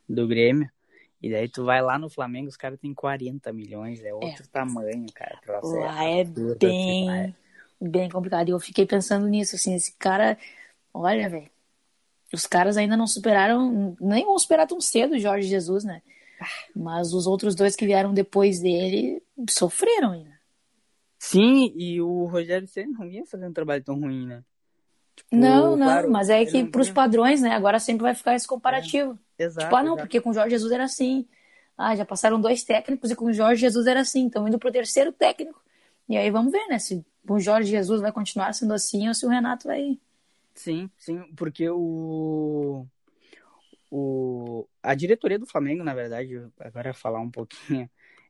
[0.07, 0.69] do Grêmio.
[1.21, 4.47] E daí tu vai lá no Flamengo, os caras têm 40 milhões, é outro é.
[4.51, 5.39] tamanho, cara.
[5.61, 7.35] Lá é, é bem, assim,
[7.81, 8.47] bem complicado.
[8.47, 10.37] E eu fiquei pensando nisso, assim, esse cara,
[10.93, 11.49] olha, velho,
[12.33, 16.01] os caras ainda não superaram, nem vão superar tão cedo o Jorge Jesus, né?
[16.75, 20.33] Mas os outros dois que vieram depois dele sofreram ainda.
[21.19, 24.43] Sim, e o Rogério Senna não ia fazer um trabalho tão ruim, né?
[25.15, 27.51] Tipo, não, não, claro, mas é que pros padrões, né?
[27.51, 29.17] Agora sempre vai ficar esse comparativo.
[29.37, 29.65] É, exato.
[29.65, 30.07] Tipo, ah, não, exato.
[30.07, 31.25] porque com o Jorge Jesus era assim.
[31.77, 34.21] Ah, já passaram dois técnicos e com o Jorge Jesus era assim.
[34.21, 35.61] Então indo pro terceiro técnico.
[36.09, 36.79] E aí vamos ver, né?
[36.79, 39.97] Se o Jorge Jesus vai continuar sendo assim ou se o Renato vai.
[40.53, 42.85] Sim, sim, porque o
[43.95, 47.87] o, a diretoria do Flamengo, na verdade, agora falar um pouquinho,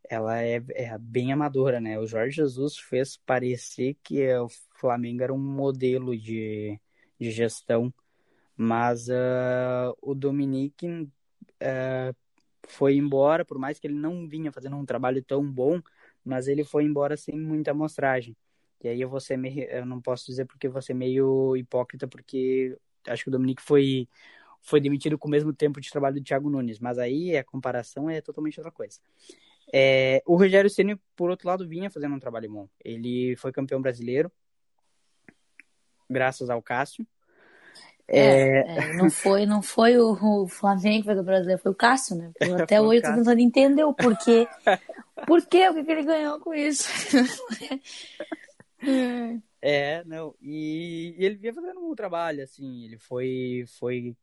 [0.10, 1.98] ela é, é, bem amadora, né?
[1.98, 6.78] O Jorge Jesus fez parecer que o Flamengo era um modelo de,
[7.20, 7.94] de gestão,
[8.58, 12.16] Mas uh, o Dominique uh,
[12.68, 15.82] foi embora, por mais que ele não vinha fazendo um trabalho tão bom,
[16.26, 18.36] mas ele foi embora sem muita amostragem.
[18.84, 22.78] E aí eu vou ser meio, eu não posso dizer porque ser meio hipócrita, porque
[23.08, 24.10] acho que o Dominique foi
[24.64, 28.10] foi demitido com o mesmo tempo de trabalho do Thiago Nunes, mas aí a comparação
[28.10, 29.00] é totalmente outra coisa.
[29.72, 32.70] É, o Rogério Ceni, por outro lado, vinha fazendo um trabalho bom.
[32.84, 34.32] Ele foi campeão brasileiro,
[36.10, 37.06] graças ao Cássio.
[38.08, 42.32] É, é, não foi, não foi o, Flamengo que foi brasileiro, foi o Cássio, né?
[42.62, 44.48] Até hoje eu tô tentando entender o porquê.
[45.28, 45.70] Por quê?
[45.70, 46.90] O que, que ele ganhou com isso?
[49.62, 50.36] é, não.
[50.42, 52.84] E, e, ele vinha fazendo um trabalho, assim.
[52.84, 54.18] Ele foi, foi,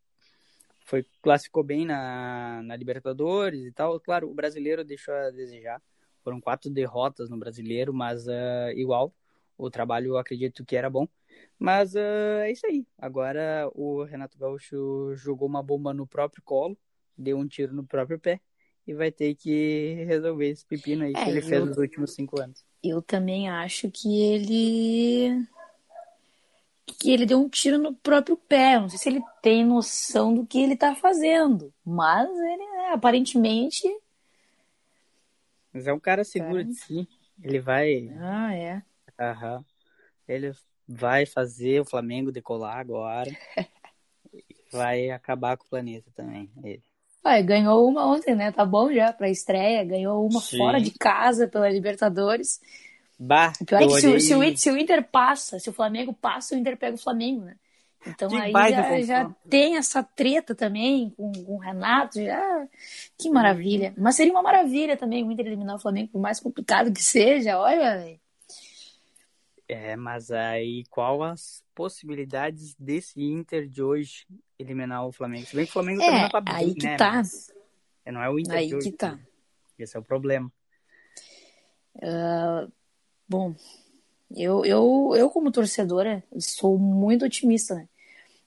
[0.91, 4.01] foi classificou bem na, na Libertadores e tal.
[4.01, 5.81] Claro, o brasileiro deixou a desejar.
[6.25, 9.15] Foram quatro derrotas no brasileiro, mas uh, igual.
[9.57, 11.07] O trabalho eu acredito que era bom.
[11.57, 12.85] Mas uh, é isso aí.
[12.99, 16.77] Agora o Renato Gaúcho jogou uma bomba no próprio colo,
[17.17, 18.41] deu um tiro no próprio pé
[18.85, 22.13] e vai ter que resolver esse pepino aí é, que ele eu, fez nos últimos
[22.15, 22.65] cinco anos.
[22.83, 25.47] Eu também acho que ele.
[26.93, 28.79] Que ele deu um tiro no próprio pé.
[28.79, 33.89] Não sei se ele tem noção do que ele tá fazendo, mas ele, é, aparentemente.
[35.73, 36.65] Mas é um cara seguro é.
[36.65, 37.09] de si.
[37.43, 38.11] Ele vai.
[38.19, 38.83] Ah, é.
[39.19, 39.65] Aham.
[40.29, 40.53] Ele
[40.87, 43.31] vai fazer o Flamengo decolar agora.
[44.73, 46.83] vai acabar com o planeta também, ele.
[47.25, 48.51] Ué, ganhou uma ontem, né?
[48.51, 49.85] Tá bom já pra estreia.
[49.85, 50.57] Ganhou uma Sim.
[50.57, 52.61] fora de casa pela Libertadores.
[53.23, 56.11] Bah, o pior é que se, se, o, se, o, Inter passa, se o Flamengo
[56.11, 57.57] passa, o Inter pega o Flamengo, né?
[58.07, 62.19] Então que aí já, já, tem essa treta também com, com o Renato.
[62.19, 62.67] Já...
[63.19, 63.93] Que maravilha.
[63.99, 67.59] Mas seria uma maravilha também o Inter eliminar o Flamengo, por mais complicado que seja.
[67.59, 68.21] Olha, velho.
[69.69, 74.27] É, mas aí qual as possibilidades desse Inter de hoje
[74.59, 75.45] eliminar o Flamengo?
[75.45, 76.97] Se bem que o Flamengo é, tá bem, aí que né?
[76.97, 77.17] tá.
[77.17, 77.53] Mas
[78.07, 78.91] não é o Inter aí de hoje.
[78.91, 79.19] que tá.
[79.79, 80.51] Esse é o problema.
[81.97, 82.73] Uh,
[83.31, 83.55] bom,
[84.37, 87.89] eu, eu, eu como torcedora sou muito otimista, né?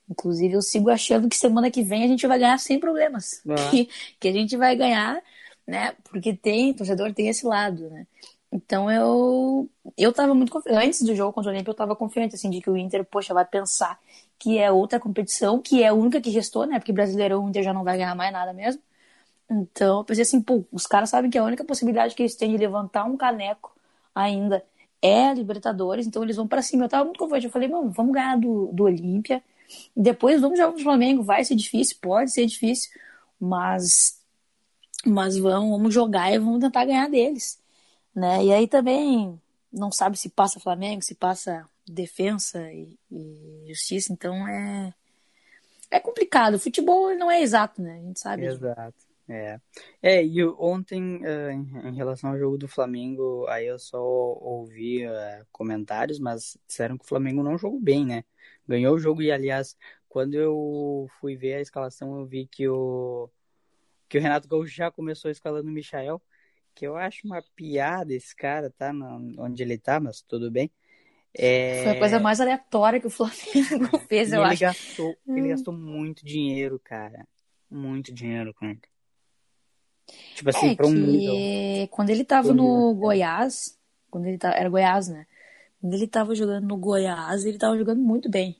[0.09, 3.41] Inclusive eu sigo achando que semana que vem a gente vai ganhar sem problemas.
[3.47, 3.55] Ah.
[3.71, 5.21] Que, que a gente vai ganhar,
[5.65, 5.95] né?
[6.03, 8.05] Porque tem, torcedor tem esse lado, né?
[8.51, 10.85] Então eu eu tava muito confiante.
[10.85, 13.33] Antes do jogo contra o Olímpia, eu tava confiante, assim, de que o Inter, poxa,
[13.33, 13.97] vai pensar
[14.37, 16.77] que é outra competição, que é a única que restou, né?
[16.77, 18.81] Porque Brasileirão o Inter já não vai ganhar mais nada mesmo.
[19.49, 22.51] Então eu pensei assim, pô, os caras sabem que a única possibilidade que eles têm
[22.51, 23.73] de levantar um caneco
[24.13, 24.63] ainda
[25.03, 26.85] é Libertadores, então eles vão para cima.
[26.85, 27.45] Eu tava muito confiante.
[27.45, 29.43] Eu falei, mano, vamos ganhar do, do Olímpia.
[29.95, 31.23] Depois vamos jogar o Flamengo.
[31.23, 32.91] Vai ser difícil, pode ser difícil,
[33.39, 34.19] mas,
[35.05, 37.61] mas vamos, vamos jogar e vamos tentar ganhar deles
[38.15, 38.45] né?
[38.45, 39.39] E aí também
[39.71, 44.93] não sabe se passa Flamengo, se passa defesa e, e justiça, então é
[45.89, 46.55] é complicado.
[46.55, 47.97] O futebol não é exato, né?
[47.97, 48.45] A gente sabe.
[48.45, 48.95] Exato.
[49.33, 49.59] É.
[50.01, 55.45] É, e ontem, uh, em relação ao jogo do Flamengo, aí eu só ouvi uh,
[55.51, 58.23] comentários, mas disseram que o Flamengo não jogou bem, né?
[58.67, 59.75] Ganhou o jogo e, aliás,
[60.07, 63.27] quando eu fui ver a escalação, eu vi que o,
[64.07, 66.21] que o Renato Gaúcho já começou escalando o Michael
[66.75, 68.91] que eu acho uma piada esse cara, tá?
[68.91, 70.71] No, onde ele tá, mas tudo bem.
[71.33, 71.83] É...
[71.83, 74.61] Foi a coisa mais aleatória que o Flamengo fez, eu ele acho.
[74.61, 77.27] Gastou, ele gastou muito dinheiro, cara.
[77.69, 78.81] Muito dinheiro com ele.
[80.35, 83.77] Tipo assim, é pra um que quando ele tava no Goiás,
[84.09, 85.25] quando ele tava, era Goiás, né?
[85.79, 88.57] Quando ele tava jogando no Goiás, ele tava jogando muito bem.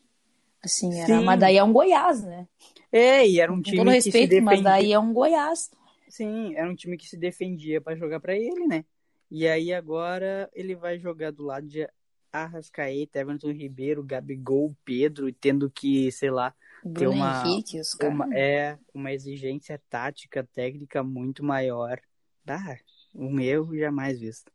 [0.63, 2.47] Assim, era, mas daí é um Goiás, né?
[2.91, 5.71] É, e era um time com todo respeito, que se mas daí é um Goiás.
[6.07, 8.85] Sim, era um time que se defendia para jogar para ele, né?
[9.31, 11.87] E aí agora ele vai jogar do lado de
[12.31, 18.35] Arrascaeta, Everton Ribeiro, Gabigol, Pedro, tendo que, sei lá, Bruno ter uma, Henrique, os uma
[18.35, 21.99] é uma exigência tática, técnica muito maior.
[22.47, 22.75] Ah,
[23.15, 24.51] um erro jamais visto.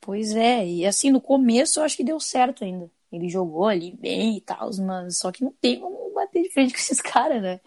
[0.00, 2.90] Pois é, e assim, no começo eu acho que deu certo ainda.
[3.12, 6.72] Ele jogou ali bem e tal, mas só que não tem como bater de frente
[6.74, 7.60] com esses caras, né?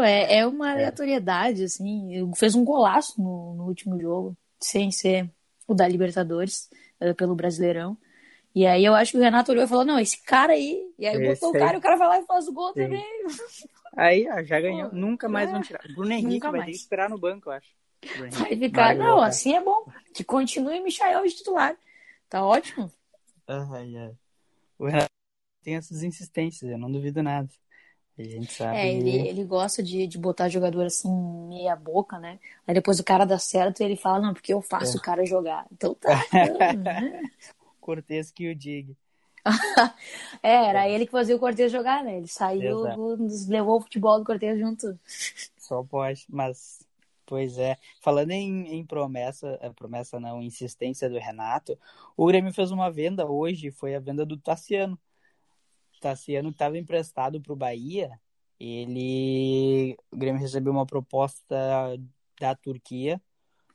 [0.00, 0.72] é, é uma é.
[0.72, 2.30] aleatoriedade, assim.
[2.34, 5.30] Fez um golaço no, no último jogo, sem ser
[5.66, 7.96] o da Libertadores, uh, pelo Brasileirão.
[8.54, 10.82] E aí eu acho que o Renato olhou e falou, não, esse cara aí.
[10.98, 12.72] E aí esse botou o cara e o cara vai lá e faz o gol
[12.74, 12.82] Sim.
[12.82, 13.04] também.
[13.96, 14.90] Aí, ó, já ganhou.
[14.90, 15.52] Pô, Nunca mais é.
[15.52, 15.80] vão tirar.
[15.94, 16.64] Bruno Henrique vai mais.
[16.66, 17.68] ter que esperar no banco, eu acho.
[18.18, 19.86] Vai ficar, não, assim é bom.
[20.12, 21.76] Que continue Michael de titular.
[22.28, 22.90] Tá ótimo.
[23.48, 24.12] Uhum, é.
[24.78, 25.10] O Renato
[25.62, 27.48] tem essas insistências, eu não duvido nada.
[28.18, 28.76] A gente sabe.
[28.76, 31.10] É, ele, ele gosta de, de botar jogador assim,
[31.48, 32.38] meia boca, né?
[32.66, 35.00] Aí depois o cara dá certo e ele fala, não, porque eu faço é.
[35.00, 35.66] o cara jogar.
[35.72, 36.20] Então tá.
[36.76, 37.22] né?
[37.82, 38.96] Cortês que o diga.
[40.42, 40.92] é, era é.
[40.92, 42.16] ele que fazia o Cortez jogar, né?
[42.16, 42.82] Ele saiu,
[43.48, 44.98] levou o futebol do Cortez junto.
[45.58, 46.80] Só pode, mas
[47.32, 47.78] Pois é.
[48.02, 51.78] Falando em, em promessa, é, promessa não, insistência do Renato,
[52.14, 54.98] o Grêmio fez uma venda hoje, foi a venda do Tassiano.
[55.96, 58.20] O Tassiano estava emprestado para o Bahia,
[58.60, 61.56] ele, o Grêmio recebeu uma proposta
[62.38, 63.18] da Turquia,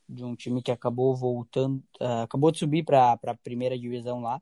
[0.07, 4.41] de um time que acabou voltando, uh, acabou de subir para a primeira divisão lá.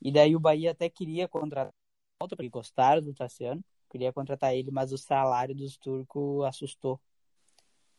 [0.00, 1.72] E daí o Bahia até queria contratar,
[2.18, 7.00] porque gostaram do Tassiano, queria contratar ele, mas o salário dos turcos assustou.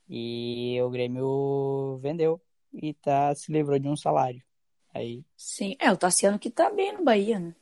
[0.09, 2.41] E o Grêmio vendeu
[2.73, 4.43] e tá, se livrou de um salário.
[4.93, 5.23] Aí...
[5.37, 7.55] Sim, é, o Tassiano que tá bem no Bahia, né?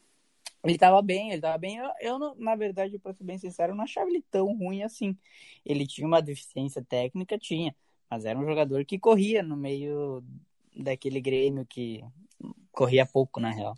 [0.64, 1.78] Ele tava bem, ele tava bem.
[1.78, 5.18] Eu, eu na verdade, pra ser bem sincero, não achava ele tão ruim assim.
[5.66, 7.76] Ele tinha uma deficiência técnica, tinha,
[8.12, 10.22] mas era um jogador que corria no meio
[10.76, 12.04] daquele Grêmio que
[12.70, 13.78] corria pouco, na real.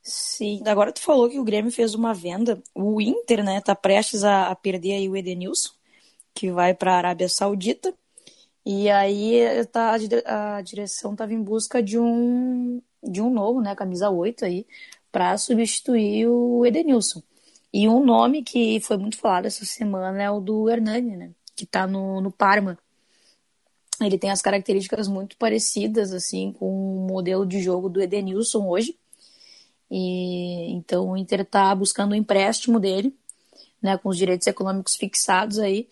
[0.00, 2.62] Sim, agora tu falou que o Grêmio fez uma venda.
[2.72, 5.76] O Inter, né, tá prestes a, perder aí o Edenilson
[6.32, 7.92] que vai para a Arábia Saudita.
[8.64, 9.96] E aí tá,
[10.56, 14.66] a direção estava em busca de um, de um novo, né, camisa 8 aí,
[15.10, 17.22] para substituir o Edenilson.
[17.72, 21.64] E um nome que foi muito falado essa semana é o do Hernani, né, que
[21.64, 22.78] está no, no Parma.
[24.00, 28.96] Ele tem as características muito parecidas assim com o modelo de jogo do Edenilson hoje.
[29.90, 33.14] E então o Inter está buscando o um empréstimo dele,
[33.82, 35.88] né, com os direitos econômicos fixados aí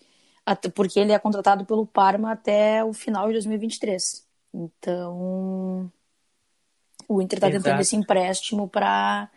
[0.73, 4.25] porque ele é contratado pelo Parma até o final de 2023.
[4.53, 5.91] Então,
[7.07, 9.29] o Inter está tentando esse empréstimo para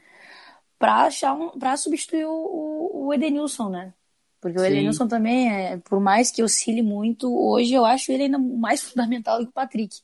[0.78, 3.92] para achar um, para substituir o, o, Edenilson, né?
[4.40, 4.68] Porque o Sim.
[4.68, 9.38] Edenilson também é, por mais que oscile muito, hoje eu acho ele ainda mais fundamental
[9.38, 10.00] do que o Patrick.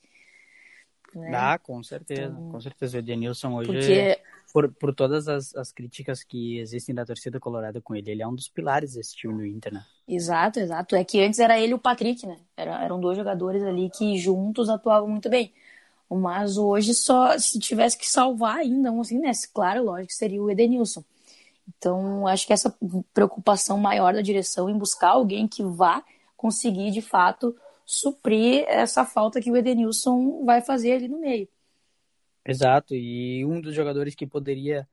[1.15, 1.31] Né?
[1.35, 2.97] Ah, com certeza, então, com certeza.
[2.97, 4.19] O Edenilson hoje porque
[4.57, 8.11] por, por todas as, as críticas que existem da torcida colorada com ele.
[8.11, 9.85] Ele é um dos pilares desse time do Inter, né?
[10.09, 10.97] Exato, exato.
[10.97, 12.39] É que antes era ele e o Patrick, né?
[12.57, 15.53] Era, eram dois jogadores ali que juntos atuavam muito bem.
[16.09, 19.31] Mas hoje só, se tivesse que salvar ainda um assim, né?
[19.53, 21.05] Claro, lógico, seria o Edenilson.
[21.69, 22.77] Então, acho que essa
[23.13, 26.05] preocupação maior da direção em buscar alguém que vá
[26.37, 31.49] conseguir, de fato, suprir essa falta que o Edenilson vai fazer ali no meio.
[32.45, 34.89] Exato, e um dos jogadores que poderia,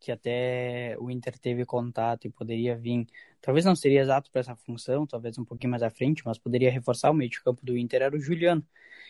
[0.00, 3.06] que até o Inter teve contato e poderia vir,
[3.42, 6.70] talvez não seria exato para essa função, talvez um pouquinho mais à frente, mas poderia
[6.70, 8.66] reforçar o meio de campo do Inter, era o Juliano,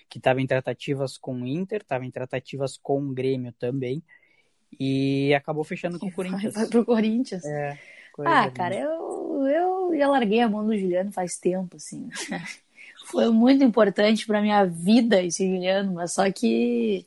[0.09, 4.03] que estava em tratativas com o Inter, estava em tratativas com o Grêmio também,
[4.79, 6.55] e acabou fechando com o Corinthians.
[6.55, 7.45] Vai pro Corinthians.
[7.45, 7.79] É,
[8.25, 12.09] ah, cara, eu, eu já larguei a mão do Juliano faz tempo, assim.
[13.07, 17.07] Foi muito importante para minha vida esse Juliano, mas só que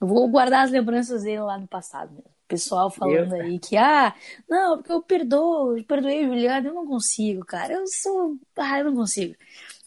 [0.00, 2.30] eu vou guardar as lembranças dele lá no passado mesmo.
[2.46, 4.14] Pessoal falando aí que, ah,
[4.46, 7.72] não, porque eu perdoo, eu perdoei o Juliano, eu não consigo, cara.
[7.72, 8.36] Eu sou.
[8.56, 9.34] Ah, eu não consigo.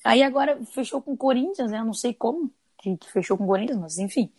[0.03, 1.79] Aí agora fechou com o Corinthians, né?
[1.79, 4.31] Eu não sei como que, que fechou com o Corinthians, mas enfim.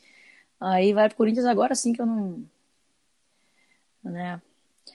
[0.61, 2.45] Aí vai pro Corinthians agora sim que eu não.
[4.03, 4.41] Né?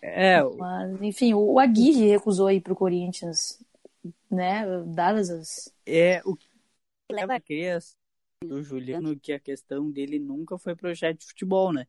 [0.01, 0.41] É.
[0.43, 3.61] Mas, enfim, o Aguirre recusou ir pro Corinthians,
[4.29, 4.65] né?
[4.87, 5.73] Dadas as.
[5.85, 6.47] É, o que
[7.11, 7.93] leva a criança
[8.43, 11.85] do Juliano que a questão dele nunca foi projeto de futebol, né?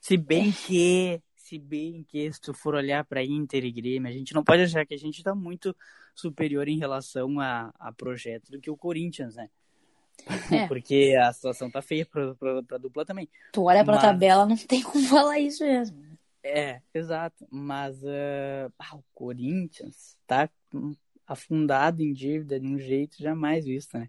[0.00, 0.52] Se bem é.
[0.52, 4.44] que, se bem que se tu for olhar para Inter e Grêmio, a gente não
[4.44, 5.76] pode achar que a gente está muito
[6.14, 9.50] superior em relação a, a projeto do que o Corinthians, né?
[10.50, 10.66] É.
[10.68, 13.28] Porque a situação tá feia pra, pra, pra dupla também.
[13.52, 14.02] Tu olha pra Mas...
[14.02, 16.02] tabela, não tem como falar isso mesmo.
[16.42, 17.46] É, exato.
[17.50, 18.72] Mas uh...
[18.78, 20.48] ah, o Corinthians tá
[21.26, 24.08] afundado em dívida de um jeito jamais visto, né?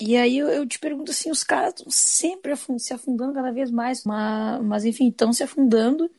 [0.00, 3.70] E aí eu, eu, te pergunto assim, os caras estão sempre se afundando cada vez
[3.70, 6.10] mais, mas, mas enfim, estão se afundando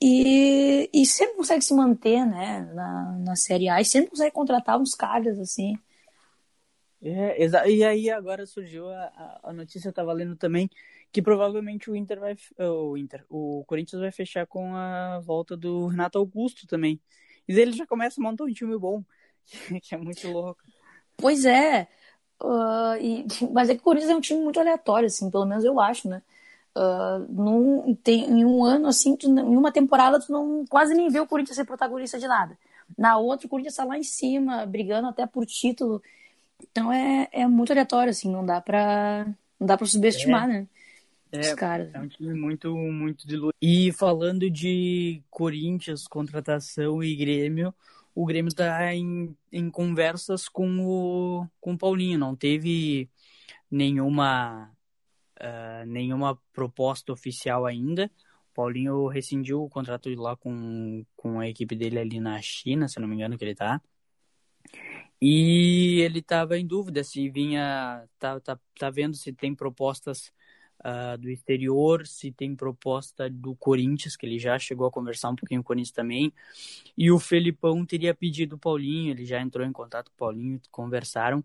[0.00, 4.80] e, e sempre consegue se manter, né, na, na Série A e sempre consegue contratar
[4.80, 5.76] uns caras assim.
[7.00, 7.36] É,
[7.70, 10.68] e aí agora surgiu a, a notícia, eu tava lendo também,
[11.12, 15.86] que provavelmente o Inter vai, o Inter, o Corinthians vai fechar com a volta do
[15.86, 17.00] Renato Augusto também.
[17.46, 19.02] E ele já começa a montar um time bom,
[19.82, 20.60] que é muito louco.
[21.16, 21.88] Pois é,
[22.42, 25.64] Uh, e, mas é que o Corinthians é um time muito aleatório, assim, pelo menos
[25.64, 26.22] eu acho, né?
[26.76, 31.08] Uh, num, tem, em um ano, assim, tu, em uma temporada, tu não quase nem
[31.08, 32.56] vê o Corinthians ser protagonista de nada.
[32.96, 36.02] Na outra, o Corinthians tá lá em cima, brigando até por título.
[36.62, 39.26] Então é, é muito aleatório, assim, não dá pra,
[39.58, 40.68] não dá pra subestimar, é, né?
[41.30, 41.94] É, Os caras.
[41.94, 43.36] é um time muito, muito de.
[43.60, 47.74] E falando de Corinthians, contratação e Grêmio,
[48.14, 53.08] o Grêmio está em, em conversas com o, com o Paulinho, não teve
[53.70, 54.70] nenhuma
[55.38, 58.10] uh, nenhuma proposta oficial ainda.
[58.50, 62.98] O Paulinho rescindiu o contrato lá com, com a equipe dele ali na China, se
[62.98, 63.80] não me engano que ele tá.
[65.20, 70.32] E ele estava em dúvida se vinha, tá, tá, tá vendo se tem propostas
[70.84, 75.36] uh, do exterior, se tem proposta do Corinthians, que ele já chegou a conversar um
[75.36, 76.32] pouquinho com o Corinthians também.
[76.96, 80.60] E o Felipão teria pedido o Paulinho, ele já entrou em contato com o Paulinho,
[80.70, 81.44] conversaram.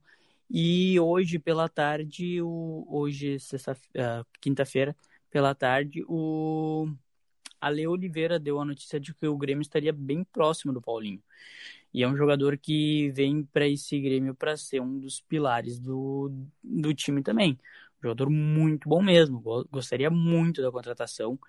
[0.50, 4.96] E hoje pela tarde, o, hoje sexta, uh, quinta-feira
[5.32, 6.88] pela tarde, o
[7.60, 11.24] Ale Oliveira deu a notícia de que o Grêmio estaria bem próximo do Paulinho.
[11.94, 16.32] E é um jogador que vem para esse Grêmio para ser um dos pilares do,
[16.64, 17.58] do time também.
[18.02, 19.40] Jogador muito bom mesmo.
[19.72, 21.40] Gostaria muito da contratação,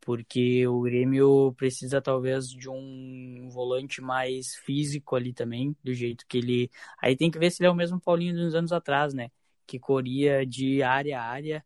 [0.00, 6.38] porque o Grêmio precisa talvez de um volante mais físico ali também, do jeito que
[6.38, 6.70] ele.
[7.00, 9.30] Aí tem que ver se ele é o mesmo Paulinho dos anos atrás, né?
[9.66, 11.64] Que corria de área a área,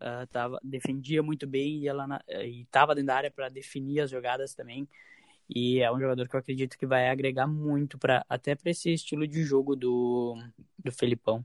[0.00, 2.22] uh, tava, defendia muito bem e ela na...
[2.44, 4.88] e tava dentro da área para definir as jogadas também.
[5.52, 8.92] E é um jogador que eu acredito que vai agregar muito para até para esse
[8.92, 10.36] estilo de jogo do,
[10.78, 11.44] do Felipão.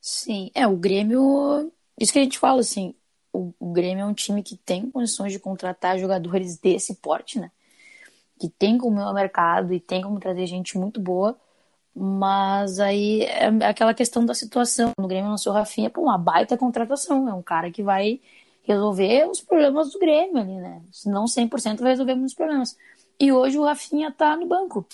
[0.00, 1.70] Sim, é, o Grêmio.
[2.00, 2.94] Isso que a gente fala, assim,
[3.32, 7.50] o, o Grêmio é um time que tem condições de contratar jogadores desse porte, né?
[8.40, 11.38] Que tem como ao mercado e tem como trazer gente muito boa.
[11.94, 14.92] Mas aí é aquela questão da situação.
[14.98, 17.28] No Grêmio não o Rafinha, pô, uma baita contratação.
[17.28, 18.20] É um cara que vai
[18.62, 20.82] resolver os problemas do Grêmio ali, né?
[20.90, 22.76] Se não 100% vai resolver muitos problemas.
[23.18, 24.86] E hoje o Rafinha tá no banco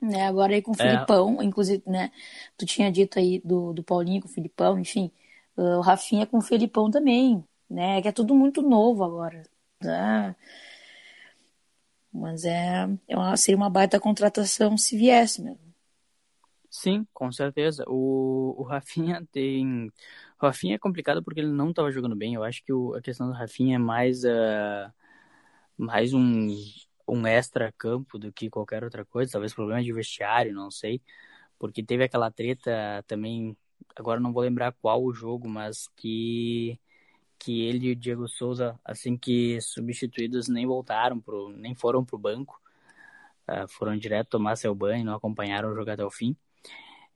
[0.00, 0.26] né?
[0.26, 0.90] Agora aí com o é.
[0.90, 2.10] Filipão, inclusive, né?
[2.56, 5.10] Tu tinha dito aí do, do Paulinho com o Filipão, enfim.
[5.56, 8.00] Uh, o Rafinha com o Filipão também, né?
[8.00, 9.42] Que é tudo muito novo agora.
[9.80, 10.34] Né?
[12.12, 15.70] Mas é, é uma, seria uma baita contratação se viesse mesmo.
[16.70, 17.84] Sim, com certeza.
[17.86, 19.92] O, o Rafinha tem.
[20.40, 22.34] O Rafinha é complicado porque ele não estava jogando bem.
[22.34, 24.92] Eu acho que o, a questão do Rafinha é mais, uh,
[25.76, 26.48] mais um,
[27.08, 31.02] um extra-campo do que qualquer outra coisa, talvez problema de vestiário, não sei,
[31.58, 33.56] porque teve aquela treta também,
[33.96, 36.78] agora não vou lembrar qual o jogo, mas que
[37.38, 42.18] que ele e o Diego Souza, assim que substituídos, nem voltaram pro, nem foram pro
[42.18, 42.60] banco,
[43.48, 46.36] uh, foram direto tomar seu banho, não acompanharam o jogo até o fim.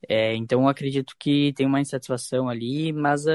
[0.07, 3.29] É, então acredito que tem uma insatisfação ali, mas uh,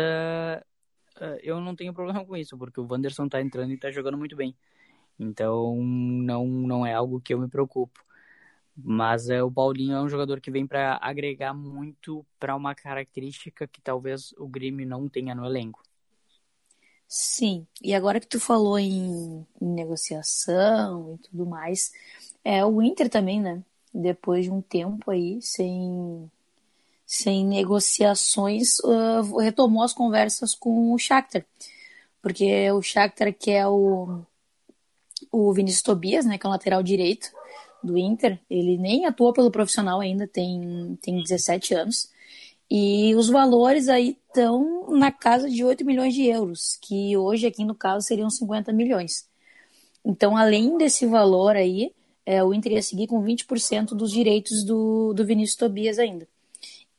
[1.21, 4.19] uh, eu não tenho problema com isso, porque o Wanderson tá entrando e tá jogando
[4.19, 4.55] muito bem.
[5.19, 8.05] Então, não, não é algo que eu me preocupo.
[8.75, 13.67] Mas é, o Paulinho é um jogador que vem para agregar muito para uma característica
[13.67, 15.83] que talvez o Grêmio não tenha no elenco.
[17.07, 21.91] Sim, e agora que tu falou em, em negociação e tudo mais,
[22.45, 23.63] é o Inter também, né?
[23.93, 26.31] Depois de um tempo aí sem,
[27.13, 31.45] sem negociações, uh, retomou as conversas com o Shakhtar.
[32.23, 34.23] Porque o Shakhtar, que é o
[35.33, 37.31] o Vinícius Tobias, né, que é o lateral direito
[37.83, 42.09] do Inter, ele nem atua pelo profissional ainda, tem, tem 17 anos.
[42.71, 47.65] E os valores aí estão na casa de 8 milhões de euros, que hoje aqui
[47.65, 49.29] no caso seriam 50 milhões.
[50.05, 51.93] Então, além desse valor aí,
[52.25, 56.29] é, o Inter ia seguir com 20% dos direitos do, do Vinícius Tobias ainda.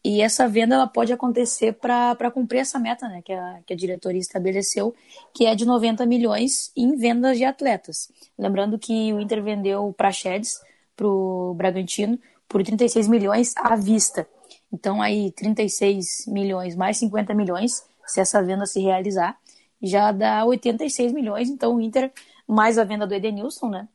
[0.04, 3.76] E essa venda ela pode acontecer para cumprir essa meta né, que, a, que a
[3.76, 4.96] diretoria estabeleceu,
[5.34, 8.12] que é de 90 milhões em vendas de atletas.
[8.38, 10.60] Lembrando que o Inter vendeu o Praxedes
[10.96, 14.28] para o Bragantino por 36 milhões à vista.
[14.74, 19.38] Então, aí, 36 milhões mais 50 milhões, se essa venda se realizar,
[19.82, 21.50] já dá 86 milhões.
[21.50, 22.12] Então, o Inter,
[22.48, 23.88] mais a venda do Edenilson, né?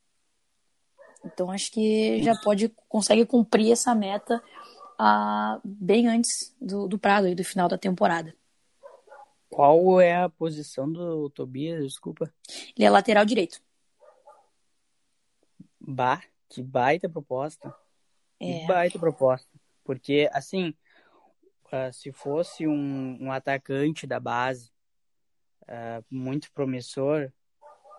[1.25, 4.41] Então, acho que já pode, consegue cumprir essa meta
[5.65, 8.35] bem antes do, do prazo, do final da temporada.
[9.49, 11.85] Qual é a posição do Tobias?
[11.85, 12.33] Desculpa.
[12.77, 13.61] Ele é lateral direito.
[15.81, 17.75] Bah, que baita proposta.
[18.41, 18.61] É.
[18.61, 19.49] Que baita proposta.
[19.85, 20.75] Porque, assim,
[21.67, 24.71] uh, se fosse um, um, atacante da base
[25.63, 27.31] uh, muito promissor,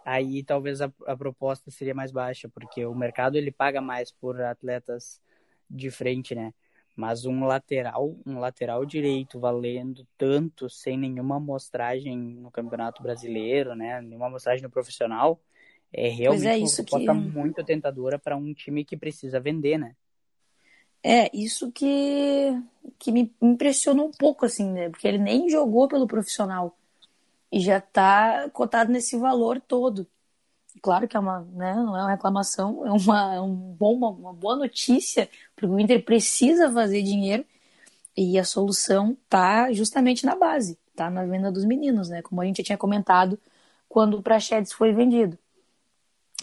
[0.05, 4.39] aí talvez a, a, proposta seria mais baixa, porque o mercado ele paga mais por
[4.41, 5.21] atletas
[5.69, 6.53] de frente, né?
[6.97, 14.01] Mas um lateral, um lateral direito valendo tanto sem nenhuma amostragem no Campeonato Brasileiro, né?
[14.01, 15.39] Nenhuma amostragem no profissional,
[15.93, 17.13] é realmente é, isso uma que...
[17.13, 19.95] muito tentadora para um time que precisa vender, né?
[21.03, 22.59] É, isso que,
[22.97, 24.89] que me impressionou um pouco, assim, né?
[24.89, 26.75] Porque ele nem jogou pelo profissional
[27.51, 30.07] e já está cotado nesse valor todo.
[30.81, 34.33] Claro que é uma, né, não é uma reclamação, é uma, é um bom, uma,
[34.33, 37.45] boa notícia, porque o Inter precisa fazer dinheiro
[38.15, 40.77] e a solução está justamente na base.
[40.95, 42.21] tá na venda dos meninos, né?
[42.21, 43.39] Como a gente tinha comentado
[43.87, 45.37] quando o Prachedes foi vendido.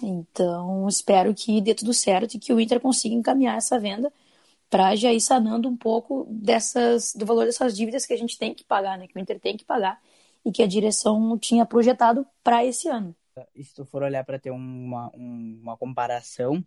[0.03, 4.13] Então, espero que dê tudo certo e que o Inter consiga encaminhar essa venda
[4.69, 8.55] para já ir sanando um pouco dessas, do valor dessas dívidas que a gente tem
[8.55, 9.07] que pagar, né?
[9.07, 10.01] Que o Inter tem que pagar
[10.45, 13.15] e que a direção tinha projetado para esse ano.
[13.61, 16.65] Se tu for olhar para ter uma, uma comparação,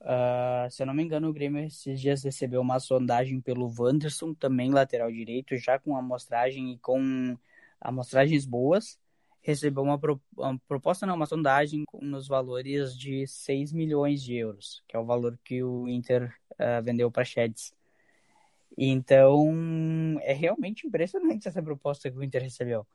[0.00, 4.34] uh, se eu não me engano, o Grêmio esses dias recebeu uma sondagem pelo Wanderson,
[4.34, 7.36] também lateral direito, já com amostragem e com
[7.80, 8.98] amostragens boas
[9.44, 14.82] recebeu uma, pro, uma proposta, não, uma sondagem nos valores de 6 milhões de euros,
[14.88, 17.74] que é o valor que o Inter uh, vendeu para Sheds.
[18.76, 22.86] Então, é realmente impressionante essa proposta que o Inter recebeu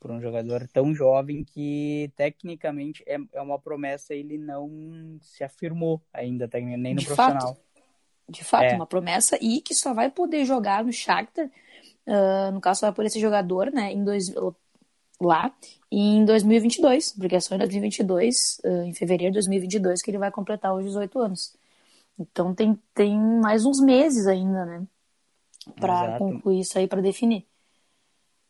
[0.00, 6.00] por um jogador tão jovem que tecnicamente é, é uma promessa, ele não se afirmou
[6.12, 7.54] ainda, nem no de profissional.
[7.54, 7.60] Fato,
[8.28, 8.74] de fato, é.
[8.74, 11.46] uma promessa e que só vai poder jogar no Shakhtar,
[12.06, 14.32] uh, no caso, só vai poder ser jogador, né, em dois,
[15.20, 15.54] lá
[15.90, 20.74] em 2022, porque é só em 2022, em fevereiro de 2022, que ele vai completar
[20.74, 21.56] os 18 anos.
[22.18, 24.86] Então tem, tem mais uns meses ainda, né?
[25.76, 27.46] Para concluir isso aí, para definir.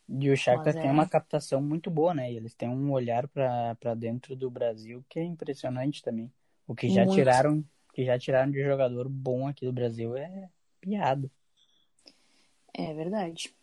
[0.09, 0.81] E o Shakhtar é...
[0.81, 2.31] tem uma captação muito boa, né?
[2.31, 6.31] Eles têm um olhar para dentro do Brasil que é impressionante também.
[6.67, 7.15] O que já muito.
[7.15, 10.49] tiraram, que já tiraram de jogador bom aqui do Brasil é
[10.81, 11.29] piado.
[12.73, 13.53] É verdade.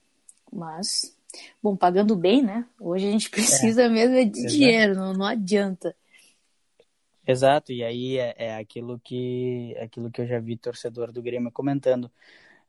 [0.53, 1.17] Mas
[1.63, 2.67] Bom, pagando bem, né?
[2.81, 3.89] Hoje a gente precisa é.
[3.89, 4.55] mesmo de Exato.
[4.55, 5.95] dinheiro, não, não adianta.
[7.27, 11.51] Exato, e aí é, é, aquilo que aquilo que eu já vi torcedor do Grêmio
[11.51, 12.11] comentando,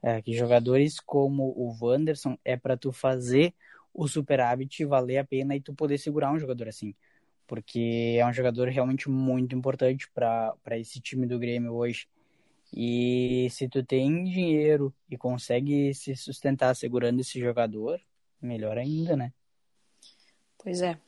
[0.02, 3.54] é, que jogadores como o Wanderson é para tu fazer
[3.98, 6.94] o superávit valer a pena e tu poder segurar um jogador assim,
[7.48, 12.08] porque é um jogador realmente muito importante para esse time do Grêmio hoje.
[12.72, 18.00] E se tu tem dinheiro e consegue se sustentar segurando esse jogador,
[18.40, 19.34] melhor ainda, né?
[20.60, 21.00] Pois é.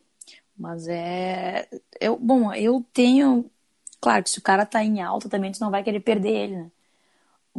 [0.58, 1.70] Mas é.
[2.02, 3.52] Eu, bom, eu tenho.
[4.02, 6.56] Claro que se o cara tá em alta também, tu não vai querer perder ele,
[6.56, 6.72] né?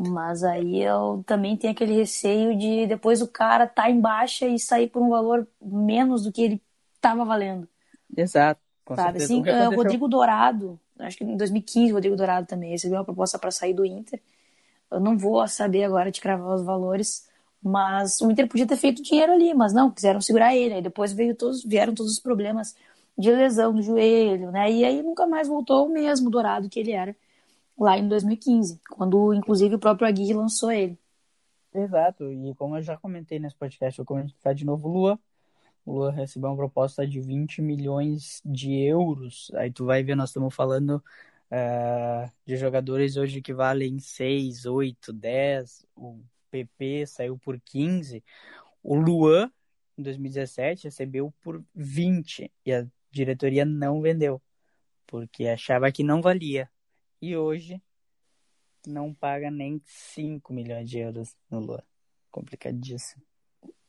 [0.08, 4.58] Mas aí eu também tenho aquele receio de depois o cara tá em baixa e
[4.58, 6.62] sair por um valor menos do que ele
[7.02, 7.68] tava valendo.
[8.16, 8.58] Exato.
[8.82, 9.22] Com sabe?
[9.22, 13.38] Assim, o Rodrigo Dourado, acho que em 2015 o Rodrigo Dourado também recebeu uma proposta
[13.38, 14.18] para sair do Inter.
[14.90, 17.28] Eu não vou saber agora de cravar os valores,
[17.62, 20.72] mas o Inter podia ter feito dinheiro ali, mas não, quiseram segurar ele.
[20.72, 22.74] Aí depois veio todos, vieram todos os problemas
[23.18, 24.72] de lesão no joelho, né?
[24.72, 27.14] E aí nunca mais voltou o mesmo dourado que ele era
[27.84, 30.98] lá em 2015, quando inclusive o próprio Aguirre lançou ele.
[31.72, 35.18] Exato, e como eu já comentei nesse podcast, eu comentar de novo Lua.
[35.84, 39.50] O Lua recebeu uma proposta de 20 milhões de euros.
[39.54, 41.02] Aí tu vai ver, nós estamos falando
[41.50, 45.86] uh, de jogadores hoje que valem 6, 8, 10.
[45.96, 46.20] O
[46.50, 48.22] PP saiu por 15,
[48.82, 49.50] o Luan,
[49.96, 54.40] em 2017, recebeu por 20 e a diretoria não vendeu,
[55.06, 56.68] porque achava que não valia.
[57.20, 57.80] E hoje
[58.86, 61.82] não paga nem 5 milhões de euros no Luan.
[62.30, 63.22] Complicadíssimo.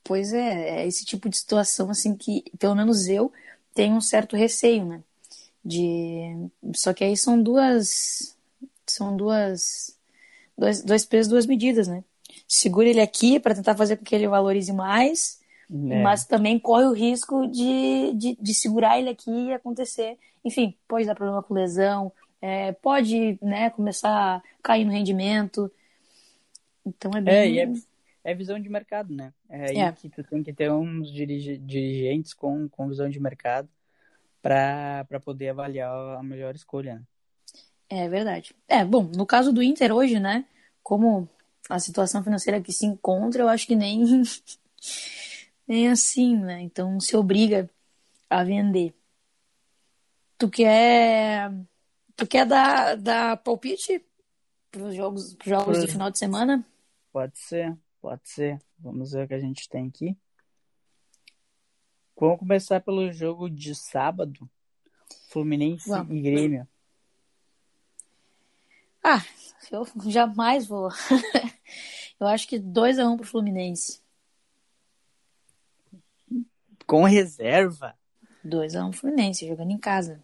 [0.04, 3.32] Pois é, é esse tipo de situação assim que, pelo menos eu,
[3.74, 5.04] tenho um certo receio, né?
[5.64, 6.50] De...
[6.76, 8.36] Só que aí são duas.
[8.86, 9.98] São duas.
[10.58, 12.04] Dois, dois pesos, duas medidas, né?
[12.48, 16.02] segura ele aqui para tentar fazer com que ele valorize mais, é.
[16.02, 20.18] mas também corre o risco de, de, de, segurar ele aqui e acontecer.
[20.44, 22.12] Enfim, pode dar problema com lesão,
[22.42, 25.72] é, pode né, começar a cair no rendimento.
[26.86, 27.60] Então é bem.
[27.60, 27.74] É, é,
[28.24, 29.32] é, visão de mercado, né?
[29.48, 29.92] É aí é.
[29.92, 33.70] que tu tem que ter uns dirigentes com, com visão de mercado
[34.42, 36.96] para poder avaliar a melhor escolha.
[36.96, 37.04] Né?
[37.90, 38.56] É verdade.
[38.68, 40.46] É, bom, no caso do Inter hoje, né?
[40.82, 41.30] Como
[41.70, 44.04] a situação financeira que se encontra, eu acho que nem,
[45.68, 46.62] nem assim, né?
[46.62, 47.70] Então se obriga
[48.30, 48.94] a vender.
[50.38, 51.52] Tu quer,
[52.22, 54.06] tu quer dar, dar palpite
[54.70, 56.64] para os jogos, pros jogos do final de semana?
[57.12, 58.62] Pode ser, pode ser.
[58.78, 60.16] Vamos ver o que a gente tem aqui.
[62.16, 64.48] Vamos começar pelo jogo de sábado.
[65.30, 66.16] Fluminense Vamos.
[66.16, 66.68] e Grêmio.
[69.04, 69.24] Ah,
[69.72, 70.90] eu jamais vou.
[72.20, 74.00] eu acho que 2x1 um pro Fluminense.
[76.86, 77.98] Com reserva?
[78.46, 80.24] 2x1 um Fluminense, jogando em casa.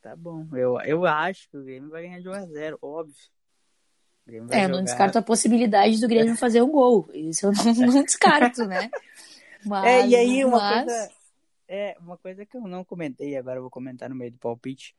[0.00, 0.46] Tá bom.
[0.52, 3.14] Eu, eu acho que o Grêmio vai ganhar de 1x0, óbvio.
[4.50, 7.08] É, eu não descarto a possibilidade do Grêmio fazer um gol.
[7.14, 8.90] Isso eu não, não descarto, né?
[9.64, 10.84] Mas, é, e aí uma mas...
[10.84, 11.18] coisa.
[11.70, 14.94] É, uma coisa que eu não comentei, agora eu vou comentar no meio do palpite.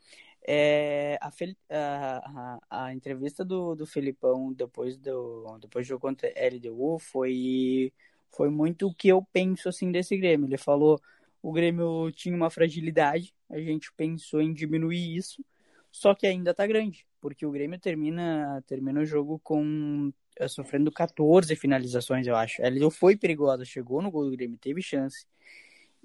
[0.47, 1.29] É, a,
[1.69, 7.91] a, a, a, entrevista do, do Felipão depois do, depois do jogo contra LDU foi
[8.31, 10.47] Foi muito o que eu penso assim desse Grêmio.
[10.47, 11.01] Ele falou
[11.41, 15.43] o Grêmio tinha uma fragilidade, a gente pensou em diminuir isso,
[15.91, 20.91] só que ainda tá grande, porque o Grêmio termina, termina o jogo com eh, sofrendo
[20.91, 22.61] 14 finalizações, eu acho.
[22.61, 25.25] Ela foi perigosa, chegou no gol do Grêmio, teve chance.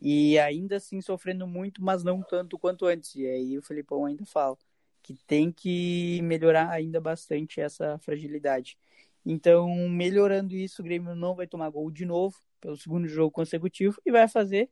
[0.01, 3.14] E ainda assim sofrendo muito, mas não tanto quanto antes.
[3.16, 4.57] E aí o Felipão ainda fala
[5.03, 8.78] que tem que melhorar ainda bastante essa fragilidade.
[9.24, 14.01] Então, melhorando isso, o Grêmio não vai tomar gol de novo pelo segundo jogo consecutivo
[14.05, 14.70] e vai fazer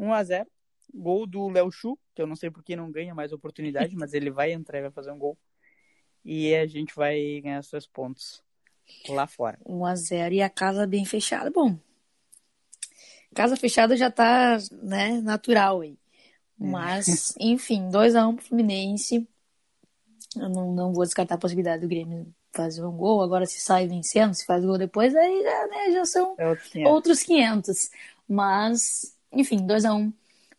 [0.00, 0.50] 1 a 0
[0.92, 4.12] Gol do Léo Chu, que eu não sei por que não ganha mais oportunidade, mas
[4.12, 5.38] ele vai entrar e vai fazer um gol.
[6.24, 8.42] E a gente vai ganhar seus pontos
[9.08, 9.58] lá fora.
[9.64, 11.48] 1 a 0 e a casa bem fechada.
[11.50, 11.78] Bom,
[13.34, 15.92] casa fechada já tá, né, natural aí.
[16.60, 16.64] É.
[16.64, 17.44] Mas, é.
[17.46, 19.28] enfim, 2 a 1 pro Fluminense.
[20.36, 23.22] Eu não, não vou descartar a possibilidade do Grêmio fazer um gol.
[23.22, 26.68] Agora, se sai vencendo, se faz gol depois, aí já, né, já são é outros
[26.68, 26.92] 500.
[26.92, 27.90] outros 500.
[28.28, 30.12] Mas, enfim, 2 a 1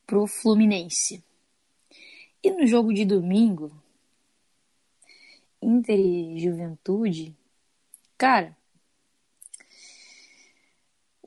[0.06, 1.24] pro Fluminense.
[2.44, 3.72] E no jogo de domingo,
[5.62, 7.36] Inter e Juventude,
[8.18, 8.56] cara,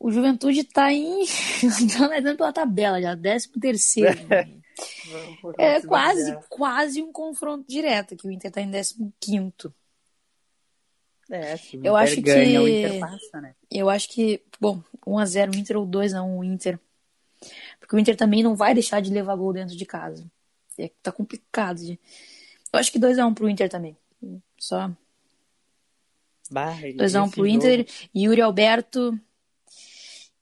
[0.04, 1.24] o Juventude tá em.
[1.96, 4.18] tá andando pela tabela já, 13 terceiro.
[5.56, 9.72] é quase, quase um confronto direto, que o Inter tá em 15
[11.30, 12.58] é, se o eu Inter acho ganha, que...
[12.58, 13.54] o Inter passa, né?
[13.70, 16.78] Eu acho que, bom, 1x0 o Inter ou 2x1 o Inter.
[17.84, 20.26] Porque o Inter também não vai deixar de levar gol dentro de casa.
[20.78, 21.84] É, tá complicado.
[21.84, 22.00] De...
[22.72, 23.94] Eu acho que 2x1 pro Inter também.
[24.58, 24.90] Só.
[26.50, 27.86] 2x1 pro Inter.
[28.16, 29.20] Yuri Alberto.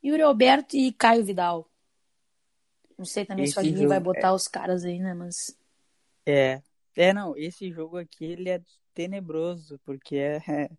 [0.05, 1.69] Yuri Alberto e Caio Vidal.
[2.97, 4.33] Não sei também esse se o Aguirre vai botar é...
[4.33, 5.13] os caras aí, né?
[5.13, 5.59] Mas.
[6.25, 6.63] É.
[6.95, 7.37] É, não.
[7.37, 8.63] Esse jogo aqui ele é
[8.95, 10.71] tenebroso, porque é, é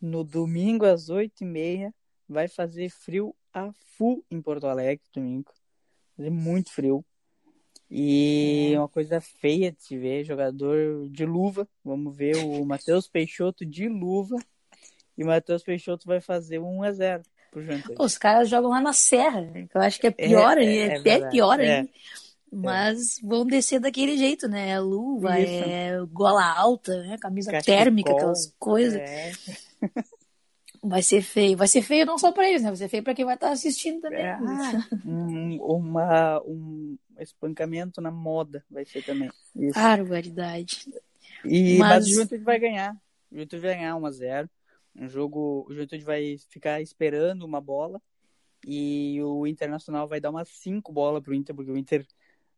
[0.00, 1.92] no domingo às 8h30
[2.26, 5.52] vai fazer frio a full em Porto Alegre, domingo.
[6.20, 7.02] Fazer muito frio.
[7.90, 8.78] E é.
[8.78, 11.66] uma coisa feia de se ver, jogador de luva.
[11.82, 14.36] Vamos ver o Matheus Peixoto de luva.
[15.16, 17.94] E o Matheus Peixoto vai fazer 1 a 0 pro Juventude.
[17.98, 19.66] Os caras jogam lá na Serra, né?
[19.74, 21.88] eu acho que é pior, é, é, é, é pior ainda.
[22.52, 24.78] Mas vão descer daquele jeito, né?
[24.78, 25.64] Luva, Isso.
[25.66, 27.16] é gola alta, né?
[27.18, 29.00] Camisa Cachecol, térmica, aquelas coisas.
[30.82, 31.56] Vai ser feio.
[31.56, 32.68] Vai ser feio não só para eles, né?
[32.68, 34.24] Vai ser feio para quem vai estar tá assistindo também.
[34.24, 34.38] É,
[35.04, 39.30] um, uma, um espancamento na moda vai ser também.
[39.54, 39.74] Isso.
[39.74, 40.88] Barbaridade.
[41.44, 41.88] E, mas...
[41.88, 42.94] mas o Juventude vai ganhar.
[43.30, 44.48] O Juventude vai ganhar 1x0.
[44.96, 48.00] Um jogo, o Juventude vai ficar esperando uma bola
[48.66, 52.06] e o Internacional vai dar umas 5 bolas pro Inter, porque o Inter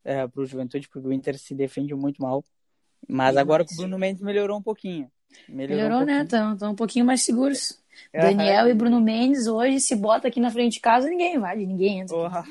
[0.05, 2.45] é, pro Juventude, porque o Inter se defende muito mal.
[3.09, 5.11] Mas agora o Bruno Mendes melhorou um pouquinho.
[5.49, 6.23] Melhorou, melhorou um né?
[6.23, 7.82] Estão um pouquinho mais seguros.
[8.13, 11.57] É, Daniel e Bruno Mendes hoje se bota aqui na frente de casa, ninguém vai,
[11.57, 12.17] ninguém entra.
[12.17, 12.45] Porra.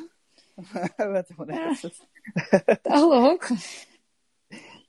[2.83, 3.47] tá louco.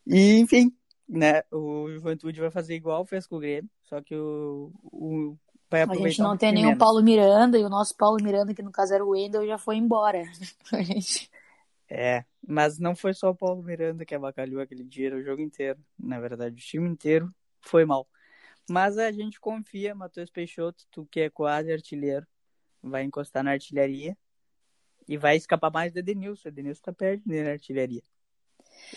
[0.06, 0.72] E, enfim,
[1.08, 1.42] né?
[1.50, 5.36] O Juventude vai fazer igual fez com o Grêmio, só que o, o
[5.72, 8.70] vai A gente não tem nenhum Paulo Miranda, e o nosso Paulo Miranda, que no
[8.70, 10.22] caso era o Wendel, já foi embora.
[10.72, 11.30] A gente...
[11.88, 15.78] É, mas não foi só o Paulo Miranda que abacalhou aquele dia, o jogo inteiro.
[15.98, 17.30] Na verdade, o time inteiro
[17.60, 18.06] foi mal.
[18.70, 22.26] Mas a gente confia, Matheus Peixoto, tu que é quase artilheiro,
[22.82, 24.16] vai encostar na artilharia
[25.08, 26.48] e vai escapar mais do Edenilson.
[26.48, 28.02] O Edenilson tá perto dele na artilharia.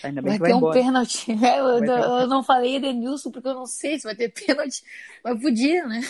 [0.03, 0.79] Ainda bem vai que vai ter embora.
[0.79, 1.31] um pênalti.
[1.31, 4.83] É, eu, eu, eu, não falei Edenilson porque eu não sei se vai ter pênalti,
[5.23, 6.01] mas podia, né?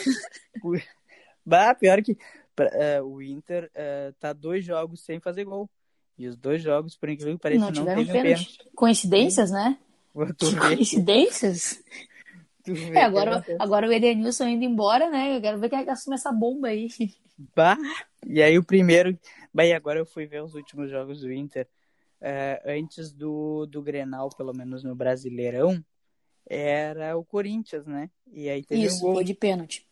[1.45, 5.69] bah, pior que uh, o Inter uh, tá dois jogos sem fazer gol.
[6.17, 8.23] E os dois jogos, por incrível que pareça, não, não teve pênalti.
[8.23, 8.71] pênalti.
[8.73, 9.77] Coincidências, né?
[10.15, 11.83] Coincidências?
[12.93, 15.37] É, agora, agora o Edenilson indo embora, né?
[15.37, 16.87] Eu quero ver quem é assume essa bomba aí.
[17.55, 17.77] Bah!
[18.25, 19.17] E aí o primeiro.
[19.53, 21.67] Bah, e agora eu fui ver os últimos jogos do Inter.
[22.21, 25.83] Uh, antes do, do Grenal, pelo menos no Brasileirão,
[26.47, 28.09] era o Corinthians, né?
[28.31, 29.13] E aí teve Isso, um gol.
[29.15, 29.85] foi de pênalti.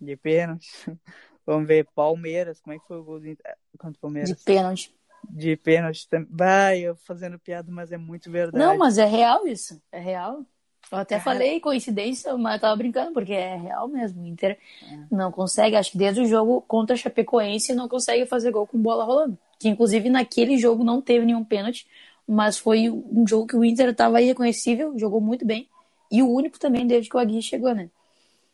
[0.00, 0.68] De pênalti.
[1.44, 4.30] Vamos ver, Palmeiras, como é que foi o gol do Inter contra o Palmeiras?
[4.30, 4.94] De pênalti
[5.30, 6.28] de pênalti também.
[6.30, 8.62] Vai, eu fazendo piada, mas é muito verdade.
[8.62, 9.80] Não, mas é real isso.
[9.90, 10.44] É real.
[10.90, 11.24] Eu até Cara...
[11.24, 14.22] falei coincidência, mas eu tava brincando, porque é real mesmo.
[14.22, 14.98] O Inter é.
[15.10, 18.78] não consegue, acho que desde o jogo contra a Chapecoense não consegue fazer gol com
[18.78, 19.38] bola rolando.
[19.58, 21.86] Que inclusive naquele jogo não teve nenhum pênalti,
[22.26, 25.68] mas foi um jogo que o Inter estava irreconhecível, jogou muito bem.
[26.10, 27.90] E o único também desde que o Agui chegou, né?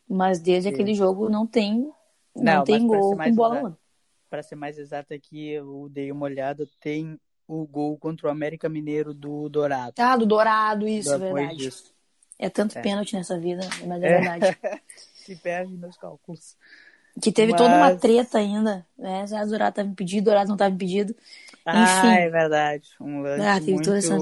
[0.09, 0.73] Mas desde Sim.
[0.73, 1.89] aquele jogo não tem,
[2.35, 3.81] não, não tem gol com bola rolando
[4.31, 8.69] para ser mais exato aqui, eu dei uma olhada, tem o gol contra o América
[8.69, 9.93] Mineiro do Dourado.
[9.99, 11.57] Ah, do Dourado, isso, Depois verdade.
[11.57, 11.90] Disso.
[12.41, 12.81] É tanto é.
[12.81, 14.19] pênalti nessa vida, mas é, é.
[14.19, 14.57] verdade.
[15.15, 16.57] Se perde nos cálculos.
[17.21, 17.61] Que teve Mas...
[17.61, 19.27] toda uma treta ainda, né?
[19.27, 21.15] Se a Dourado estava impedido, Dourado não estava impedido.
[21.63, 22.15] Ah, Enfim.
[22.17, 22.89] é verdade.
[22.99, 24.17] Um lance ah, muito, essa...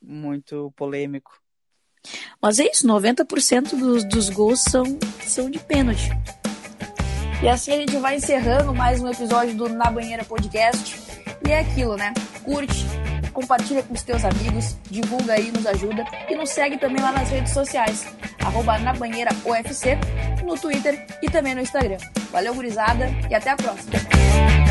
[0.00, 1.32] muito polêmico.
[2.40, 4.84] Mas é isso, 90% dos, dos gols são,
[5.22, 6.10] são de pênalti.
[7.42, 10.96] E assim a gente vai encerrando mais um episódio do Na Banheira Podcast.
[11.46, 12.12] E é aquilo, né?
[12.44, 12.86] Curte,
[13.30, 16.04] compartilha com os teus amigos, divulga aí, nos ajuda.
[16.28, 18.06] E nos segue também lá nas redes sociais,
[18.44, 19.98] arroba na banheira UFC,
[20.44, 21.98] no Twitter e também no Instagram.
[22.30, 24.69] Valeu, gurizada, e até a próxima!